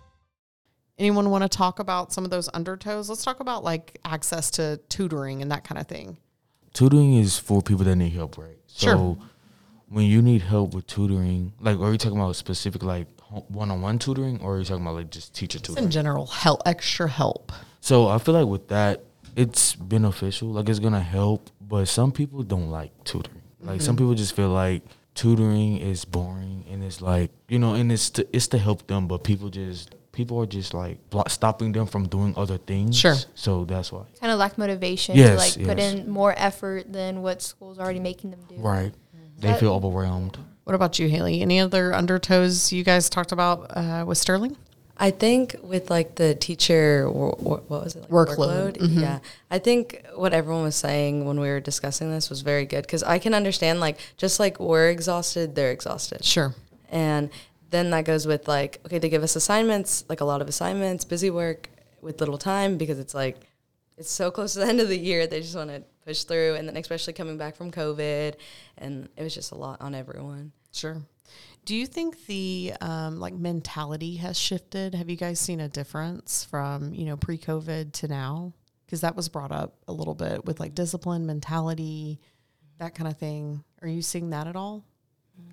anyone 0.98 1.30
want 1.30 1.42
to 1.42 1.50
talk 1.50 1.80
about 1.80 2.14
some 2.14 2.24
of 2.24 2.32
those 2.32 2.48
undertows? 2.52 3.10
Let's 3.10 3.26
talk 3.26 3.42
about 3.42 3.66
like 3.66 4.00
access 4.06 4.50
to 4.52 4.80
tutoring 4.88 5.42
and 5.42 5.52
that 5.52 5.66
kind 5.66 5.82
of 5.82 5.88
thing. 5.88 6.20
tutoring 6.74 7.16
is 7.16 7.38
for 7.38 7.62
people 7.62 7.84
that 7.84 7.98
need 7.98 8.14
help, 8.14 8.38
right? 8.38 8.58
Sure. 8.68 9.18
So 9.90 9.96
when 9.96 10.06
you 10.06 10.22
need 10.22 10.42
help 10.42 10.74
with 10.74 10.88
tutoring, 10.88 11.54
like, 11.60 11.80
are 11.80 11.92
you 11.92 11.98
talking 11.98 12.18
about 12.18 12.36
specific 12.36 12.84
like 12.84 13.08
one 13.48 13.72
on 13.72 13.82
one 13.82 14.00
tutoring, 14.00 14.40
or 14.42 14.56
are 14.56 14.60
you 14.60 14.66
talking 14.66 14.84
about 14.84 14.96
like 14.96 15.10
just 15.10 15.34
teacher 15.34 15.58
In 15.58 15.64
tutoring? 15.64 15.86
In 15.86 15.92
general, 15.92 16.28
help, 16.28 16.62
extra 16.66 17.08
help. 17.08 17.52
So 17.82 18.08
I 18.08 18.18
feel 18.18 18.34
like 18.34 18.48
with 18.48 18.68
that, 18.70 19.04
it's 19.36 19.76
beneficial. 19.76 20.50
Like 20.50 20.70
it's 20.70 20.80
gonna 20.80 21.02
help, 21.02 21.50
but 21.62 21.88
some 21.88 22.12
people 22.12 22.44
don't 22.44 22.70
like 22.70 22.92
tutoring. 23.04 23.42
Like 23.62 23.82
some 23.82 23.96
mm-hmm. 23.96 24.04
people 24.06 24.16
just 24.16 24.36
feel 24.36 24.50
like 24.50 24.84
tutoring 25.16 25.78
is 25.78 26.06
boring, 26.06 26.66
and 26.70 26.84
it's 26.84 27.02
like 27.02 27.32
you 27.48 27.60
know, 27.60 27.74
and 27.74 27.92
it's 27.92 28.10
to, 28.12 28.28
it's 28.36 28.48
to 28.48 28.58
help 28.58 28.88
them, 28.88 29.08
but 29.08 29.24
people 29.24 29.50
just 29.50 29.96
people 30.12 30.40
are 30.40 30.46
just 30.46 30.74
like 30.74 30.98
blo- 31.10 31.24
stopping 31.28 31.72
them 31.72 31.88
from 31.88 32.08
doing 32.08 32.34
other 32.38 32.58
things. 32.58 32.98
Sure. 32.98 33.16
So 33.36 33.66
that's 33.66 33.92
why. 33.92 34.04
kind 34.20 34.32
of 34.32 34.40
lack 34.40 34.58
motivation 34.58 35.16
to 35.16 35.22
Yes, 35.22 35.58
like 35.58 35.66
put 35.66 35.80
in 35.80 36.10
more 36.10 36.34
effort 36.38 36.92
than 36.92 37.22
what 37.22 37.42
school's 37.42 37.80
already 37.80 38.00
making 38.00 38.32
them 38.32 38.42
do. 38.48 38.56
Right. 38.56 38.94
They 39.40 39.50
That- 39.50 39.60
feel 39.60 39.74
overwhelmed. 39.74 40.38
What 40.64 40.76
about 40.76 40.98
you, 40.98 41.10
Haley? 41.10 41.42
Any 41.42 41.60
other 41.60 41.92
undertows 41.92 42.72
you 42.72 42.84
guys 42.86 43.10
talked 43.10 43.34
about 43.34 43.68
uh, 43.76 44.06
with 44.08 44.18
Sterling? 44.18 44.56
I 44.96 45.12
think 45.12 45.56
with 45.62 45.90
like 45.90 46.16
the 46.16 46.36
teacher, 46.36 47.10
wor- 47.12 47.36
wor- 47.40 47.64
what 47.68 47.84
was 47.84 47.96
it? 47.98 48.02
Like 48.04 48.10
Workload. 48.10 48.78
Mm-hmm. 48.78 49.00
Yeah. 49.02 49.20
I 49.52 49.60
think 49.60 50.06
what 50.16 50.34
everyone 50.34 50.64
was 50.64 50.76
saying 50.78 51.26
when 51.26 51.40
we 51.40 51.50
were 51.50 51.60
discussing 51.60 52.12
this 52.12 52.30
was 52.30 52.42
very 52.42 52.66
good 52.66 52.84
because 52.84 53.04
I 53.04 53.20
can 53.20 53.34
understand 53.34 53.82
like 53.82 53.98
just 54.16 54.40
like 54.40 54.60
we're 54.60 54.90
exhausted, 54.90 55.56
they're 55.56 55.72
exhausted. 55.72 56.24
Sure. 56.24 56.54
And 56.90 57.30
then 57.72 57.90
that 57.90 58.06
goes 58.06 58.26
with 58.26 58.48
like, 58.48 58.80
okay, 58.86 59.00
they 59.00 59.10
give 59.10 59.24
us 59.24 59.36
assignments, 59.36 60.06
like 60.08 60.22
a 60.22 60.26
lot 60.26 60.42
of 60.42 60.48
assignments, 60.48 61.04
busy 61.04 61.30
work 61.32 61.70
with 62.02 62.20
little 62.22 62.38
time 62.38 62.78
because 62.78 63.00
it's 63.00 63.16
like, 63.16 63.36
it's 63.98 64.12
so 64.12 64.32
close 64.32 64.54
to 64.54 64.60
the 64.60 64.68
end 64.68 64.80
of 64.80 64.88
the 64.88 64.98
year. 64.98 65.28
They 65.28 65.42
just 65.42 65.56
want 65.56 65.72
to 65.72 65.84
push 66.06 66.24
through. 66.24 66.56
And 66.56 66.68
then, 66.68 66.78
especially 66.78 67.14
coming 67.14 67.38
back 67.38 67.56
from 67.56 67.72
COVID. 67.72 68.36
And 68.78 69.10
it 69.16 69.24
was 69.24 69.34
just 69.34 69.52
a 69.52 69.56
lot 69.56 69.82
on 69.82 69.96
everyone. 69.96 70.52
Sure. 70.72 71.02
Do 71.66 71.76
you 71.76 71.86
think 71.86 72.26
the 72.26 72.74
um, 72.82 73.20
like 73.20 73.34
mentality 73.34 74.18
has 74.18 74.38
shifted? 74.38 74.96
Have 74.96 75.10
you 75.10 75.16
guys 75.16 75.40
seen 75.40 75.62
a 75.62 75.70
difference 75.70 76.44
from 76.44 76.94
you 76.94 77.06
know 77.06 77.16
pre-COVID 77.16 77.94
to 77.94 78.08
now? 78.08 78.54
Because 78.86 79.02
that 79.02 79.16
was 79.16 79.30
brought 79.30 79.52
up 79.52 79.76
a 79.88 79.94
little 79.94 80.14
bit 80.14 80.46
with 80.46 80.60
like 80.60 80.76
discipline, 80.76 81.26
mentality, 81.26 82.20
that 82.80 82.96
kind 82.96 83.10
of 83.10 83.18
thing. 83.18 83.64
Are 83.82 83.88
you 83.88 84.02
seeing 84.02 84.32
that 84.32 84.46
at 84.46 84.56
all? 84.56 84.84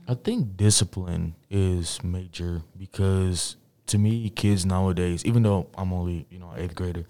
I 0.08 0.14
think 0.14 0.56
discipline 0.56 1.36
is 1.48 2.02
major 2.02 2.62
because 2.76 3.56
to 3.86 3.98
me, 3.98 4.30
kids 4.30 4.66
nowadays, 4.66 5.24
even 5.24 5.42
though 5.42 5.68
I'm 5.76 5.92
only 5.92 6.26
you 6.30 6.38
know 6.38 6.52
eighth 6.56 6.74
grader, 6.74 7.06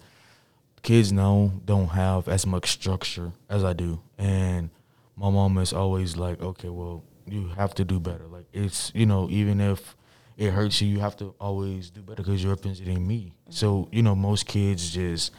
kids 0.81 1.11
now 1.11 1.51
don't 1.65 1.89
have 1.89 2.27
as 2.27 2.45
much 2.45 2.71
structure 2.71 3.31
as 3.49 3.63
I 3.63 3.73
do, 3.73 4.01
and 4.17 4.69
my 5.15 5.29
mom 5.29 5.57
is 5.57 5.73
always 5.73 6.17
like, 6.17 6.41
okay, 6.41 6.69
well, 6.69 7.03
you 7.27 7.47
have 7.49 7.73
to 7.75 7.85
do 7.85 7.99
better. 7.99 8.27
Like 8.27 8.45
it's 8.53 8.91
you 8.93 9.05
know 9.05 9.27
even 9.29 9.61
if 9.61 9.95
it 10.37 10.51
hurts 10.51 10.81
you, 10.81 10.87
you 10.87 10.99
have 10.99 11.15
to 11.17 11.35
always 11.39 11.89
do 11.89 12.01
better 12.01 12.23
because 12.23 12.43
you're 12.43 12.53
representing 12.53 13.07
me. 13.07 13.33
So 13.49 13.87
you 13.91 14.01
know 14.01 14.15
most 14.15 14.45
kids 14.45 14.91
just 14.91 15.31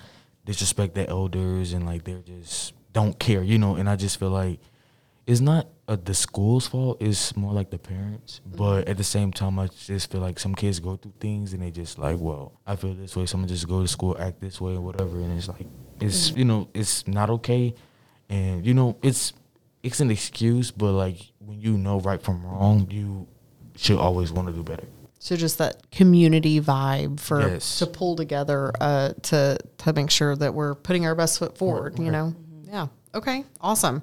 disrespect 0.44 0.94
their 0.94 1.08
elders 1.08 1.72
and 1.72 1.86
like 1.86 2.04
they're 2.04 2.20
just 2.20 2.74
don't 2.92 3.18
care, 3.18 3.42
you 3.42 3.58
know. 3.58 3.76
And 3.76 3.88
I 3.88 3.96
just 3.96 4.18
feel 4.18 4.30
like 4.30 4.60
it's 5.26 5.40
not 5.40 5.68
uh, 5.88 5.96
the 6.02 6.14
school's 6.14 6.66
fault. 6.66 7.00
It's 7.00 7.36
more 7.36 7.52
like 7.52 7.70
the 7.70 7.78
parents. 7.78 8.40
But 8.46 8.88
at 8.88 8.96
the 8.96 9.04
same 9.04 9.32
time, 9.32 9.58
I 9.58 9.68
just 9.68 10.10
feel 10.10 10.20
like 10.20 10.38
some 10.38 10.54
kids 10.54 10.80
go 10.80 10.96
through 10.96 11.14
things 11.20 11.52
and 11.52 11.62
they 11.62 11.70
just 11.70 11.98
like, 11.98 12.18
well, 12.18 12.60
I 12.66 12.76
feel 12.76 12.94
this 12.94 13.14
way. 13.16 13.26
Someone 13.26 13.48
just 13.48 13.68
go 13.68 13.82
to 13.82 13.88
school, 13.88 14.16
act 14.18 14.40
this 14.40 14.60
way, 14.60 14.72
or 14.74 14.80
whatever. 14.80 15.20
And 15.20 15.36
it's 15.36 15.48
like, 15.48 15.66
it's 16.00 16.30
you 16.30 16.44
know, 16.44 16.68
it's 16.74 17.06
not 17.06 17.30
okay. 17.30 17.74
And 18.28 18.66
you 18.66 18.74
know, 18.74 18.96
it's 19.02 19.32
it's 19.82 20.00
an 20.00 20.10
excuse, 20.10 20.70
but 20.70 20.92
like 20.92 21.18
when 21.38 21.60
you 21.60 21.76
know 21.76 22.00
right 22.00 22.22
from 22.22 22.44
wrong, 22.44 22.88
you 22.90 23.26
should 23.76 23.98
always 23.98 24.32
want 24.32 24.48
to 24.48 24.54
do 24.54 24.62
better. 24.62 24.86
So 25.18 25.36
just 25.36 25.58
that 25.58 25.90
community 25.92 26.60
vibe 26.60 27.20
for 27.20 27.40
Yes. 27.48 27.78
to 27.78 27.86
pull 27.86 28.16
together 28.16 28.72
uh, 28.80 29.12
to 29.22 29.56
to 29.78 29.92
make 29.92 30.10
sure 30.10 30.34
that 30.34 30.52
we're 30.54 30.74
putting 30.74 31.06
our 31.06 31.14
best 31.14 31.38
foot 31.38 31.56
forward. 31.56 31.98
You 31.98 32.10
know, 32.10 32.34
yeah. 32.64 32.88
Okay, 33.14 33.44
awesome. 33.60 34.02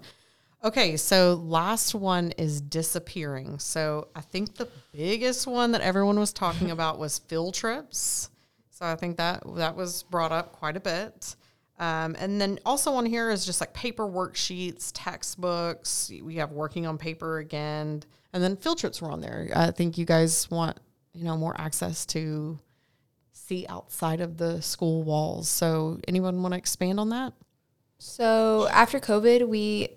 Okay, 0.61 0.97
so 0.97 1.35
last 1.35 1.95
one 1.95 2.31
is 2.31 2.59
disappearing. 2.59 3.59
So 3.59 4.09
I 4.13 4.21
think 4.21 4.55
the 4.55 4.67
biggest 4.91 5.47
one 5.47 5.71
that 5.71 5.81
everyone 5.81 6.19
was 6.19 6.33
talking 6.33 6.71
about 6.71 6.99
was 6.99 7.19
field 7.19 7.53
trips. 7.53 8.29
So 8.69 8.85
I 8.85 8.95
think 8.95 9.17
that 9.17 9.43
that 9.55 9.75
was 9.75 10.03
brought 10.03 10.31
up 10.31 10.53
quite 10.53 10.75
a 10.75 10.79
bit. 10.79 11.35
Um, 11.79 12.15
and 12.19 12.41
then 12.41 12.59
also 12.65 12.91
on 12.93 13.05
here 13.05 13.29
is 13.29 13.45
just 13.45 13.61
like 13.61 13.73
paper 13.73 14.05
worksheets, 14.05 14.91
textbooks. 14.93 16.11
We 16.21 16.35
have 16.35 16.51
working 16.51 16.85
on 16.85 16.97
paper 16.97 17.37
again, 17.37 18.03
and 18.33 18.43
then 18.43 18.57
field 18.57 18.79
trips 18.79 19.01
were 19.01 19.09
on 19.09 19.21
there. 19.21 19.49
I 19.55 19.71
think 19.71 19.97
you 19.97 20.03
guys 20.03 20.51
want 20.51 20.77
you 21.13 21.23
know 21.23 21.37
more 21.37 21.59
access 21.59 22.05
to 22.07 22.59
see 23.31 23.65
outside 23.69 24.19
of 24.19 24.37
the 24.37 24.61
school 24.61 25.03
walls. 25.03 25.47
So 25.47 25.99
anyone 26.05 26.41
want 26.41 26.53
to 26.53 26.57
expand 26.57 26.99
on 26.99 27.09
that? 27.09 27.31
So 27.97 28.67
after 28.71 28.99
COVID, 28.99 29.47
we 29.47 29.89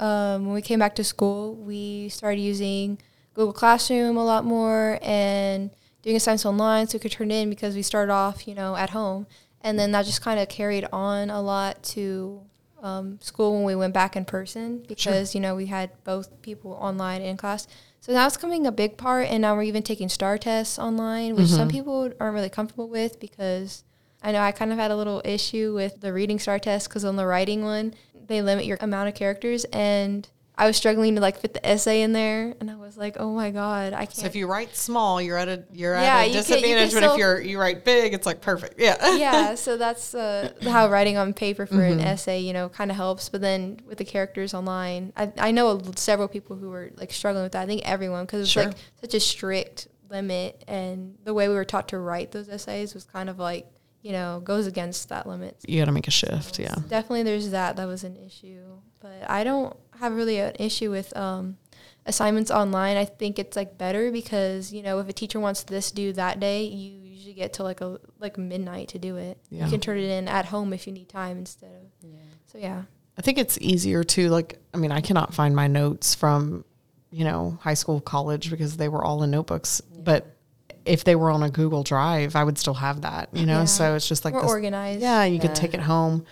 um, 0.00 0.46
when 0.46 0.54
we 0.54 0.62
came 0.62 0.78
back 0.78 0.94
to 0.96 1.04
school, 1.04 1.54
we 1.54 2.08
started 2.08 2.40
using 2.40 2.98
Google 3.34 3.52
Classroom 3.52 4.16
a 4.16 4.24
lot 4.24 4.44
more 4.44 4.98
and 5.02 5.70
doing 6.02 6.16
assignments 6.16 6.46
online 6.46 6.88
so 6.88 6.96
we 6.96 7.00
could 7.00 7.12
turn 7.12 7.30
in 7.30 7.50
because 7.50 7.76
we 7.76 7.82
started 7.82 8.10
off, 8.10 8.48
you 8.48 8.54
know, 8.54 8.74
at 8.74 8.90
home, 8.90 9.26
and 9.60 9.78
then 9.78 9.92
that 9.92 10.06
just 10.06 10.22
kind 10.22 10.40
of 10.40 10.48
carried 10.48 10.86
on 10.92 11.28
a 11.30 11.40
lot 11.40 11.82
to 11.82 12.40
um, 12.82 13.18
school 13.20 13.54
when 13.54 13.64
we 13.64 13.76
went 13.76 13.92
back 13.92 14.16
in 14.16 14.24
person 14.24 14.82
because 14.88 15.34
you 15.34 15.40
know 15.40 15.54
we 15.54 15.66
had 15.66 15.90
both 16.04 16.40
people 16.40 16.72
online 16.72 17.20
and 17.20 17.30
in 17.30 17.36
class. 17.36 17.68
So 18.00 18.14
now 18.14 18.26
it's 18.26 18.36
becoming 18.36 18.66
a 18.66 18.72
big 18.72 18.96
part, 18.96 19.28
and 19.28 19.42
now 19.42 19.54
we're 19.54 19.64
even 19.64 19.82
taking 19.82 20.08
STAAR 20.08 20.38
tests 20.38 20.78
online, 20.78 21.36
which 21.36 21.48
some 21.48 21.68
people 21.68 22.10
aren't 22.18 22.34
really 22.34 22.48
comfortable 22.48 22.88
with 22.88 23.20
because 23.20 23.84
I 24.22 24.32
know 24.32 24.40
I 24.40 24.52
kind 24.52 24.72
of 24.72 24.78
had 24.78 24.90
a 24.90 24.96
little 24.96 25.20
issue 25.24 25.74
with 25.74 26.00
the 26.00 26.12
reading 26.12 26.38
STAAR 26.38 26.58
test 26.58 26.88
because 26.88 27.04
on 27.04 27.16
the 27.16 27.26
writing 27.26 27.62
one, 27.62 27.94
they 28.30 28.40
limit 28.42 28.64
your 28.64 28.78
amount 28.80 29.08
of 29.08 29.14
characters, 29.14 29.64
and 29.66 30.26
I 30.56 30.66
was 30.66 30.76
struggling 30.76 31.14
to 31.14 31.20
like 31.22 31.38
fit 31.40 31.54
the 31.54 31.66
essay 31.66 32.02
in 32.02 32.12
there, 32.12 32.54
and 32.60 32.70
I 32.70 32.76
was 32.76 32.96
like, 32.98 33.16
oh 33.18 33.32
my 33.34 33.50
god, 33.50 33.94
I 33.94 34.04
can't. 34.04 34.12
So 34.14 34.26
if 34.26 34.36
you 34.36 34.46
write 34.46 34.76
small, 34.76 35.20
you're 35.20 35.38
at 35.38 35.48
a 35.48 35.64
you're 35.72 35.94
Yeah, 35.94 36.00
at 36.18 36.24
a 36.24 36.26
you 36.28 36.32
can- 36.32 36.36
you 36.36 36.42
can 36.42 36.76
disadvantage. 36.76 36.94
but 36.94 37.12
if 37.12 37.18
you're 37.18 37.40
you 37.40 37.58
write 37.58 37.84
big, 37.84 38.12
it's 38.12 38.26
like 38.26 38.40
perfect. 38.42 38.78
Yeah. 38.78 39.14
yeah, 39.16 39.54
so 39.54 39.76
that's 39.78 40.14
uh, 40.14 40.52
how 40.64 40.88
writing 40.90 41.16
on 41.16 41.32
paper 41.32 41.64
for 41.66 41.76
Mm-hmm. 41.76 42.00
an 42.00 42.00
essay, 42.00 42.40
you 42.40 42.52
know, 42.52 42.68
kind 42.68 42.90
of 42.90 42.96
helps. 42.98 43.28
But 43.30 43.40
then 43.40 43.80
with 43.86 43.96
the 43.98 44.04
characters 44.04 44.52
online, 44.52 45.12
I, 45.16 45.32
I 45.38 45.50
know 45.50 45.80
several 45.96 46.28
people 46.28 46.56
who 46.56 46.68
were 46.68 46.90
like 46.96 47.10
struggling 47.12 47.42
with 47.44 47.52
that. 47.52 47.62
I 47.62 47.66
think 47.66 47.82
everyone 47.88 48.24
because 48.26 48.42
it's 48.42 48.50
Sure. 48.50 48.64
like 48.66 48.76
such 49.00 49.14
a 49.14 49.20
strict 49.20 49.88
limit, 50.10 50.62
and 50.68 51.16
the 51.24 51.32
way 51.32 51.48
we 51.48 51.54
were 51.54 51.64
taught 51.64 51.88
to 51.88 51.98
write 51.98 52.32
those 52.32 52.48
essays 52.50 52.92
was 52.92 53.04
kind 53.04 53.30
of 53.30 53.38
like 53.38 53.66
you 54.02 54.12
know 54.12 54.40
goes 54.42 54.66
against 54.66 55.08
that 55.10 55.26
limit. 55.26 55.56
you 55.66 55.80
got 55.80 55.86
to 55.86 55.92
make 55.92 56.08
a 56.08 56.10
shift. 56.10 56.58
Yeah. 56.58 56.74
Definitely, 56.88 57.24
there's 57.24 57.50
that. 57.50 57.76
That 57.76 57.86
was 57.86 58.04
an 58.04 58.16
issue, 58.16 58.62
but 59.00 59.28
I 59.28 59.44
don't 59.44 59.76
have 59.98 60.14
really 60.14 60.38
an 60.38 60.54
issue 60.58 60.90
with 60.90 61.14
um, 61.16 61.58
assignments 62.06 62.50
online. 62.50 62.96
I 62.96 63.04
think 63.04 63.38
it's 63.38 63.56
like 63.56 63.76
better 63.78 64.10
because 64.10 64.72
you 64.72 64.82
know 64.82 64.98
if 64.98 65.08
a 65.08 65.12
teacher 65.12 65.40
wants 65.40 65.62
this 65.64 65.90
due 65.90 66.12
that 66.14 66.40
day, 66.40 66.64
you 66.64 67.00
usually 67.02 67.34
get 67.34 67.52
to 67.54 67.62
like 67.62 67.80
a 67.80 67.98
like 68.18 68.38
midnight 68.38 68.88
to 68.88 68.98
do 68.98 69.16
it. 69.16 69.38
Yeah. 69.50 69.64
You 69.64 69.70
can 69.70 69.80
turn 69.80 69.98
it 69.98 70.04
in 70.08 70.28
at 70.28 70.46
home 70.46 70.72
if 70.72 70.86
you 70.86 70.92
need 70.92 71.08
time 71.08 71.38
instead 71.38 71.70
of. 71.70 71.82
Yeah. 72.02 72.16
So 72.46 72.58
yeah, 72.58 72.82
I 73.18 73.22
think 73.22 73.38
it's 73.38 73.58
easier 73.60 74.02
to 74.04 74.28
like. 74.30 74.58
I 74.72 74.78
mean, 74.78 74.92
I 74.92 75.00
cannot 75.00 75.34
find 75.34 75.54
my 75.54 75.66
notes 75.66 76.14
from, 76.14 76.64
you 77.10 77.24
know, 77.24 77.58
high 77.60 77.74
school, 77.74 78.00
college 78.00 78.50
because 78.50 78.76
they 78.76 78.88
were 78.88 79.04
all 79.04 79.22
in 79.22 79.30
notebooks. 79.30 79.80
But 79.80 80.36
if 80.84 81.04
they 81.04 81.14
were 81.16 81.30
on 81.30 81.42
a 81.42 81.50
Google 81.50 81.82
Drive, 81.82 82.36
I 82.36 82.44
would 82.44 82.58
still 82.58 82.74
have 82.74 83.02
that, 83.02 83.28
you 83.32 83.46
know? 83.46 83.60
Yeah. 83.60 83.64
So 83.66 83.94
it's 83.94 84.08
just 84.08 84.24
like 84.24 84.32
More 84.34 84.42
this- 84.42 84.50
organized. 84.50 85.00
Yeah, 85.02 85.24
you 85.24 85.38
could 85.40 85.54
take 85.54 85.74
it 85.74 85.80
home. 85.80 86.24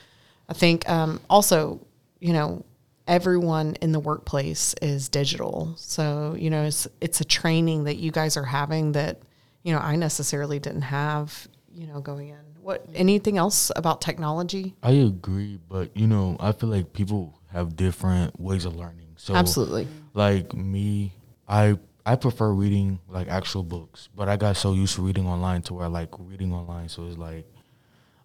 I 0.49 0.55
think 0.55 0.88
um, 0.88 1.21
also, 1.28 1.81
you 2.21 2.33
know, 2.33 2.64
everyone 3.07 3.76
in 3.81 3.93
the 3.93 4.00
workplace 4.00 4.75
is 4.83 5.09
digital. 5.09 5.75
So, 5.76 6.35
you 6.38 6.50
know, 6.50 6.64
it's 6.64 6.87
it's 7.00 7.21
a 7.21 7.25
training 7.25 7.85
that 7.85 7.97
you 7.97 8.11
guys 8.11 8.37
are 8.37 8.45
having 8.45 8.93
that, 8.93 9.21
you 9.62 9.73
know, 9.73 9.78
I 9.78 9.97
necessarily 9.97 10.59
didn't 10.59 10.83
have, 10.83 11.49
you 11.75 11.87
know, 11.87 12.00
going 12.00 12.28
in. 12.31 12.38
What 12.62 12.87
anything 12.95 13.38
else 13.38 13.71
about 13.76 14.00
technology? 14.02 14.75
I 14.83 14.93
agree, 14.93 15.59
but 15.69 15.97
you 15.97 16.07
know, 16.07 16.37
I 16.38 16.52
feel 16.52 16.69
like 16.69 16.93
people 16.93 17.38
have 17.52 17.76
different 17.76 18.38
ways 18.38 18.64
of 18.67 18.76
learning. 18.76 19.09
So 19.17 19.35
Absolutely. 19.35 19.88
like 20.14 20.55
me, 20.55 21.12
I 21.49 21.78
I 22.09 22.17
prefer 22.17 22.50
reading 22.53 23.00
like 23.07 23.29
actual 23.29 23.62
books, 23.62 24.09
but 24.17 24.31
I 24.31 24.37
got 24.37 24.57
so 24.57 24.73
used 24.73 24.95
to 24.97 25.03
reading 25.03 25.27
online 25.27 25.61
to 25.62 25.75
where 25.75 25.85
I 25.85 25.88
like 25.88 26.09
reading 26.19 26.55
online. 26.55 26.88
So 26.88 27.07
it's 27.07 27.19
like 27.19 27.45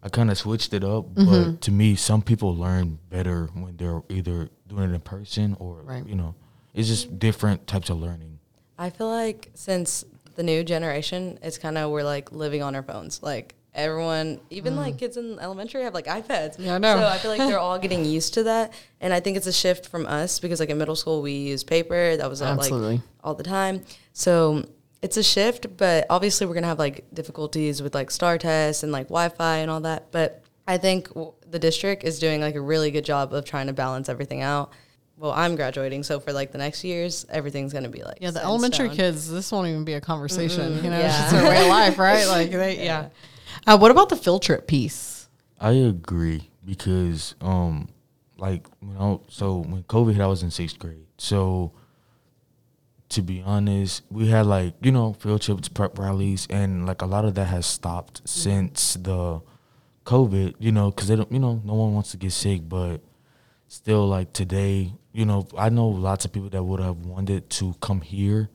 I 0.01 0.07
kind 0.07 0.31
of 0.31 0.37
switched 0.37 0.73
it 0.73 0.85
up. 0.85 1.13
Mm-hmm. 1.13 1.25
But 1.29 1.61
to 1.63 1.71
me, 1.71 1.95
some 1.95 2.21
people 2.21 2.55
learn 2.55 2.99
better 3.09 3.47
when 3.53 3.75
they're 3.75 4.01
either 4.07 4.49
doing 4.69 4.89
it 4.89 4.93
in 4.93 5.01
person 5.01 5.57
or 5.59 5.81
Right. 5.83 6.07
you 6.07 6.15
know, 6.15 6.33
it's 6.73 6.87
just 6.87 7.19
different 7.19 7.67
types 7.67 7.89
of 7.89 7.97
learning. 7.99 8.39
I 8.77 8.89
feel 8.89 9.09
like 9.09 9.49
since 9.53 10.05
the 10.35 10.43
new 10.43 10.63
generation, 10.63 11.37
it's 11.41 11.57
kind 11.57 11.77
of 11.77 11.91
we're 11.91 12.03
like 12.03 12.31
living 12.31 12.63
on 12.63 12.75
our 12.75 12.83
phones. 12.83 13.21
Like 13.21 13.53
everyone, 13.75 14.39
even 14.49 14.75
like 14.75 14.97
kids 14.97 15.17
in 15.17 15.39
elementary 15.39 15.83
have 15.83 15.93
like 15.93 16.05
iPads. 16.05 16.57
Mm. 16.57 16.65
Yeah, 16.65 16.75
I 16.75 16.77
know. 16.77 16.97
So 16.97 17.07
I 17.07 17.17
feel 17.17 17.31
like 17.31 17.39
they're 17.39 17.59
all 17.59 17.79
getting 17.79 18.05
used 18.05 18.33
to 18.35 18.43
that, 18.43 18.73
and 19.01 19.13
I 19.13 19.19
think 19.19 19.37
it's 19.37 19.47
a 19.47 19.53
shift 19.53 19.87
from 19.87 20.05
us 20.05 20.39
because 20.39 20.59
like 20.59 20.69
in 20.69 20.77
middle 20.77 20.95
school 20.95 21.21
we 21.21 21.31
used 21.33 21.67
paper. 21.67 22.15
That 22.17 22.29
was 22.29 22.41
Absolutely. 22.41 22.95
like 22.95 23.01
all 23.23 23.33
the 23.35 23.43
time. 23.43 23.83
So 24.13 24.65
it's 25.01 25.17
a 25.17 25.23
shift, 25.23 25.75
but 25.77 26.05
obviously 26.09 26.47
we're 26.47 26.53
gonna 26.53 26.67
have 26.67 26.79
like 26.79 27.05
difficulties 27.13 27.81
with 27.81 27.93
like 27.95 28.11
STAAR 28.11 28.37
tests 28.37 28.83
and 28.83 28.91
like 28.91 29.07
Wi-Fi 29.07 29.57
and 29.57 29.69
all 29.69 29.81
that. 29.81 30.11
But 30.11 30.43
I 30.67 30.77
think 30.77 31.09
w- 31.09 31.33
the 31.49 31.59
district 31.59 32.03
is 32.05 32.19
doing 32.19 32.39
like 32.41 32.55
a 32.55 32.61
really 32.61 32.89
good 32.91 33.03
job 33.05 33.33
of 33.33 33.43
trying 33.43 33.67
to 33.67 33.73
balance 33.73 34.07
everything 34.07 34.41
out. 34.41 34.71
Well, 35.17 35.31
I'm 35.31 35.55
graduating, 35.55 36.03
so 36.03 36.19
for 36.19 36.33
like 36.33 36.51
the 36.51 36.57
next 36.57 36.83
years, 36.83 37.25
everything's 37.29 37.71
gonna 37.73 37.89
be 37.89 38.01
like 38.03 38.17
Yeah, 38.21 38.31
the 38.31 38.41
elementary 38.43 38.87
stone. 38.87 38.95
kids, 38.97 39.29
this 39.29 39.51
won't 39.51 39.67
even 39.67 39.83
be 39.83 39.93
a 39.93 40.01
conversation. 40.01 40.83
You 40.83 40.89
know, 40.89 40.97
it's 40.99 41.17
just 41.17 41.31
their 41.31 41.43
way 41.49 41.61
of 41.63 41.67
life, 41.67 41.97
right? 41.99 42.25
Like, 42.33 42.51
they, 42.51 42.83
yeah. 42.83 43.09
Uh, 43.65 43.77
what 43.77 43.91
about 43.91 44.09
the 44.09 44.15
field 44.15 44.41
trip 44.41 44.67
piece? 44.67 45.29
I 45.59 45.71
agree 45.71 46.49
because 46.65 47.35
um 47.41 47.87
like 48.37 48.65
you 48.81 48.93
know 48.93 49.21
so 49.29 49.59
when 49.59 49.83
COVID 49.83 50.13
hit 50.13 50.21
I 50.21 50.27
was 50.27 50.43
in 50.43 50.51
sixth 50.51 50.77
grade. 50.79 51.05
So 51.17 51.71
to 53.09 53.21
be 53.21 53.41
honest, 53.45 54.01
we 54.09 54.27
had 54.27 54.47
like, 54.47 54.73
you 54.81 54.91
know, 54.91 55.13
field 55.13 55.41
trips, 55.41 55.69
prep 55.69 55.99
rallies 55.99 56.47
and 56.49 56.87
like 56.87 57.01
a 57.01 57.05
lot 57.05 57.25
of 57.25 57.35
that 57.35 57.45
has 57.45 57.65
stopped 57.65 58.21
since 58.27 58.95
the 58.95 59.39
COVID, 60.05 60.55
you 60.59 60.71
know, 60.71 60.91
cuz 60.91 61.07
they 61.07 61.15
don't, 61.15 61.31
you 61.31 61.39
know, 61.39 61.61
no 61.63 61.75
one 61.75 61.93
wants 61.93 62.11
to 62.11 62.17
get 62.17 62.31
sick, 62.31 62.67
but 62.67 63.01
still 63.67 64.07
like 64.07 64.33
today, 64.33 64.93
you 65.13 65.25
know, 65.25 65.47
I 65.57 65.69
know 65.69 65.87
lots 65.87 66.25
of 66.25 66.33
people 66.33 66.49
that 66.49 66.63
would 66.63 66.79
have 66.79 67.05
wanted 67.05 67.49
to 67.51 67.75
come 67.79 68.01
here 68.01 68.49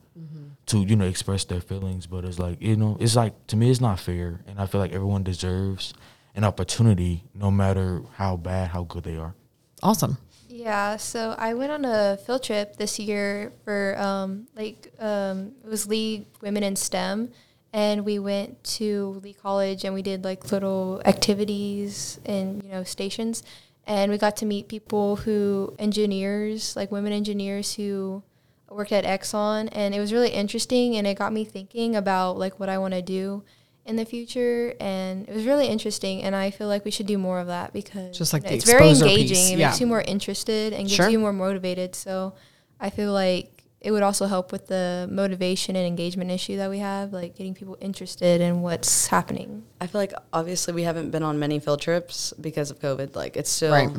to, 0.69 0.79
you 0.79 0.95
know, 0.95 1.05
express 1.05 1.43
their 1.45 1.61
feelings, 1.61 2.07
but 2.07 2.25
it's 2.25 2.39
like, 2.39 2.61
you 2.61 2.75
know, 2.75 2.97
it's 2.99 3.15
like 3.15 3.47
to 3.47 3.55
me 3.55 3.69
it's 3.69 3.81
not 3.81 3.99
fair 3.99 4.41
and 4.47 4.59
I 4.59 4.65
feel 4.65 4.81
like 4.81 4.93
everyone 4.93 5.23
deserves 5.23 5.93
an 6.35 6.43
opportunity 6.43 7.23
no 7.33 7.51
matter 7.51 8.01
how 8.15 8.37
bad, 8.37 8.69
how 8.69 8.83
good 8.83 9.03
they 9.03 9.17
are. 9.17 9.35
Awesome. 9.81 10.17
Yeah, 10.47 10.97
so 10.97 11.35
I 11.37 11.53
went 11.53 11.71
on 11.71 11.85
a 11.85 12.17
field 12.17 12.43
trip 12.43 12.75
this 12.75 12.99
year 12.99 13.53
for 13.63 13.95
um, 13.97 14.47
like 14.55 14.91
um, 14.99 15.53
it 15.63 15.69
was 15.69 15.87
Lee 15.87 16.25
Women 16.41 16.63
in 16.63 16.75
STEM, 16.75 17.31
and 17.71 18.03
we 18.03 18.19
went 18.19 18.61
to 18.75 19.21
Lee 19.23 19.33
College 19.33 19.85
and 19.85 19.93
we 19.93 20.01
did 20.01 20.23
like 20.23 20.51
little 20.51 21.01
activities 21.05 22.19
and 22.25 22.63
you 22.63 22.71
know 22.71 22.83
stations, 22.83 23.43
and 23.85 24.11
we 24.11 24.17
got 24.17 24.37
to 24.37 24.45
meet 24.45 24.67
people 24.67 25.17
who 25.17 25.75
engineers 25.77 26.75
like 26.75 26.91
women 26.91 27.13
engineers 27.13 27.75
who 27.75 28.23
worked 28.71 28.91
at 28.91 29.03
Exxon, 29.05 29.69
and 29.71 29.93
it 29.95 29.99
was 29.99 30.11
really 30.13 30.29
interesting, 30.29 30.95
and 30.97 31.05
it 31.07 31.17
got 31.17 31.33
me 31.33 31.43
thinking 31.45 31.95
about 31.95 32.37
like 32.37 32.59
what 32.59 32.69
I 32.69 32.77
want 32.77 32.93
to 32.93 33.01
do 33.01 33.43
in 33.85 33.95
the 33.95 34.05
future, 34.05 34.73
and 34.79 35.27
it 35.27 35.33
was 35.33 35.45
really 35.45 35.67
interesting, 35.67 36.21
and 36.21 36.35
I 36.35 36.51
feel 36.51 36.67
like 36.67 36.85
we 36.85 36.91
should 36.91 37.07
do 37.07 37.17
more 37.17 37.39
of 37.39 37.47
that 37.47 37.73
because 37.73 38.17
Just 38.17 38.33
like 38.33 38.43
you 38.43 38.47
know, 38.47 38.49
the 38.51 38.55
it's 38.57 38.65
very 38.65 38.89
engaging. 38.89 39.27
piece, 39.27 39.49
It 39.51 39.57
yeah. 39.57 39.67
makes 39.69 39.81
you 39.81 39.87
more 39.87 40.01
interested 40.01 40.73
and 40.73 40.83
gives 40.83 40.93
Sure. 40.95 41.09
you 41.09 41.17
more 41.19 41.33
motivated. 41.33 41.95
So 41.95 42.33
I 42.79 42.89
feel 42.91 43.11
like 43.13 43.63
it 43.81 43.91
would 43.91 44.03
also 44.03 44.25
help 44.27 44.51
with 44.51 44.67
the 44.67 45.07
motivation 45.09 45.75
and 45.77 45.87
engagement 45.87 46.29
issue 46.29 46.57
that 46.57 46.69
we 46.69 46.79
have, 46.79 47.13
like 47.13 47.35
getting 47.35 47.53
people 47.55 47.77
interested 47.81 48.41
in 48.41 48.61
what's 48.61 49.07
happening. 49.07 49.63
I 49.81 49.87
feel 49.87 50.01
like 50.01 50.13
obviously 50.33 50.73
we 50.73 50.83
haven't 50.83 51.09
been 51.11 51.23
on 51.23 51.39
many 51.39 51.59
field 51.59 51.81
trips 51.81 52.33
because 52.39 52.69
of 52.71 52.79
COVID. 52.79 53.15
Like 53.15 53.37
it's 53.37 53.49
still 53.49 53.71
Right. 53.71 53.89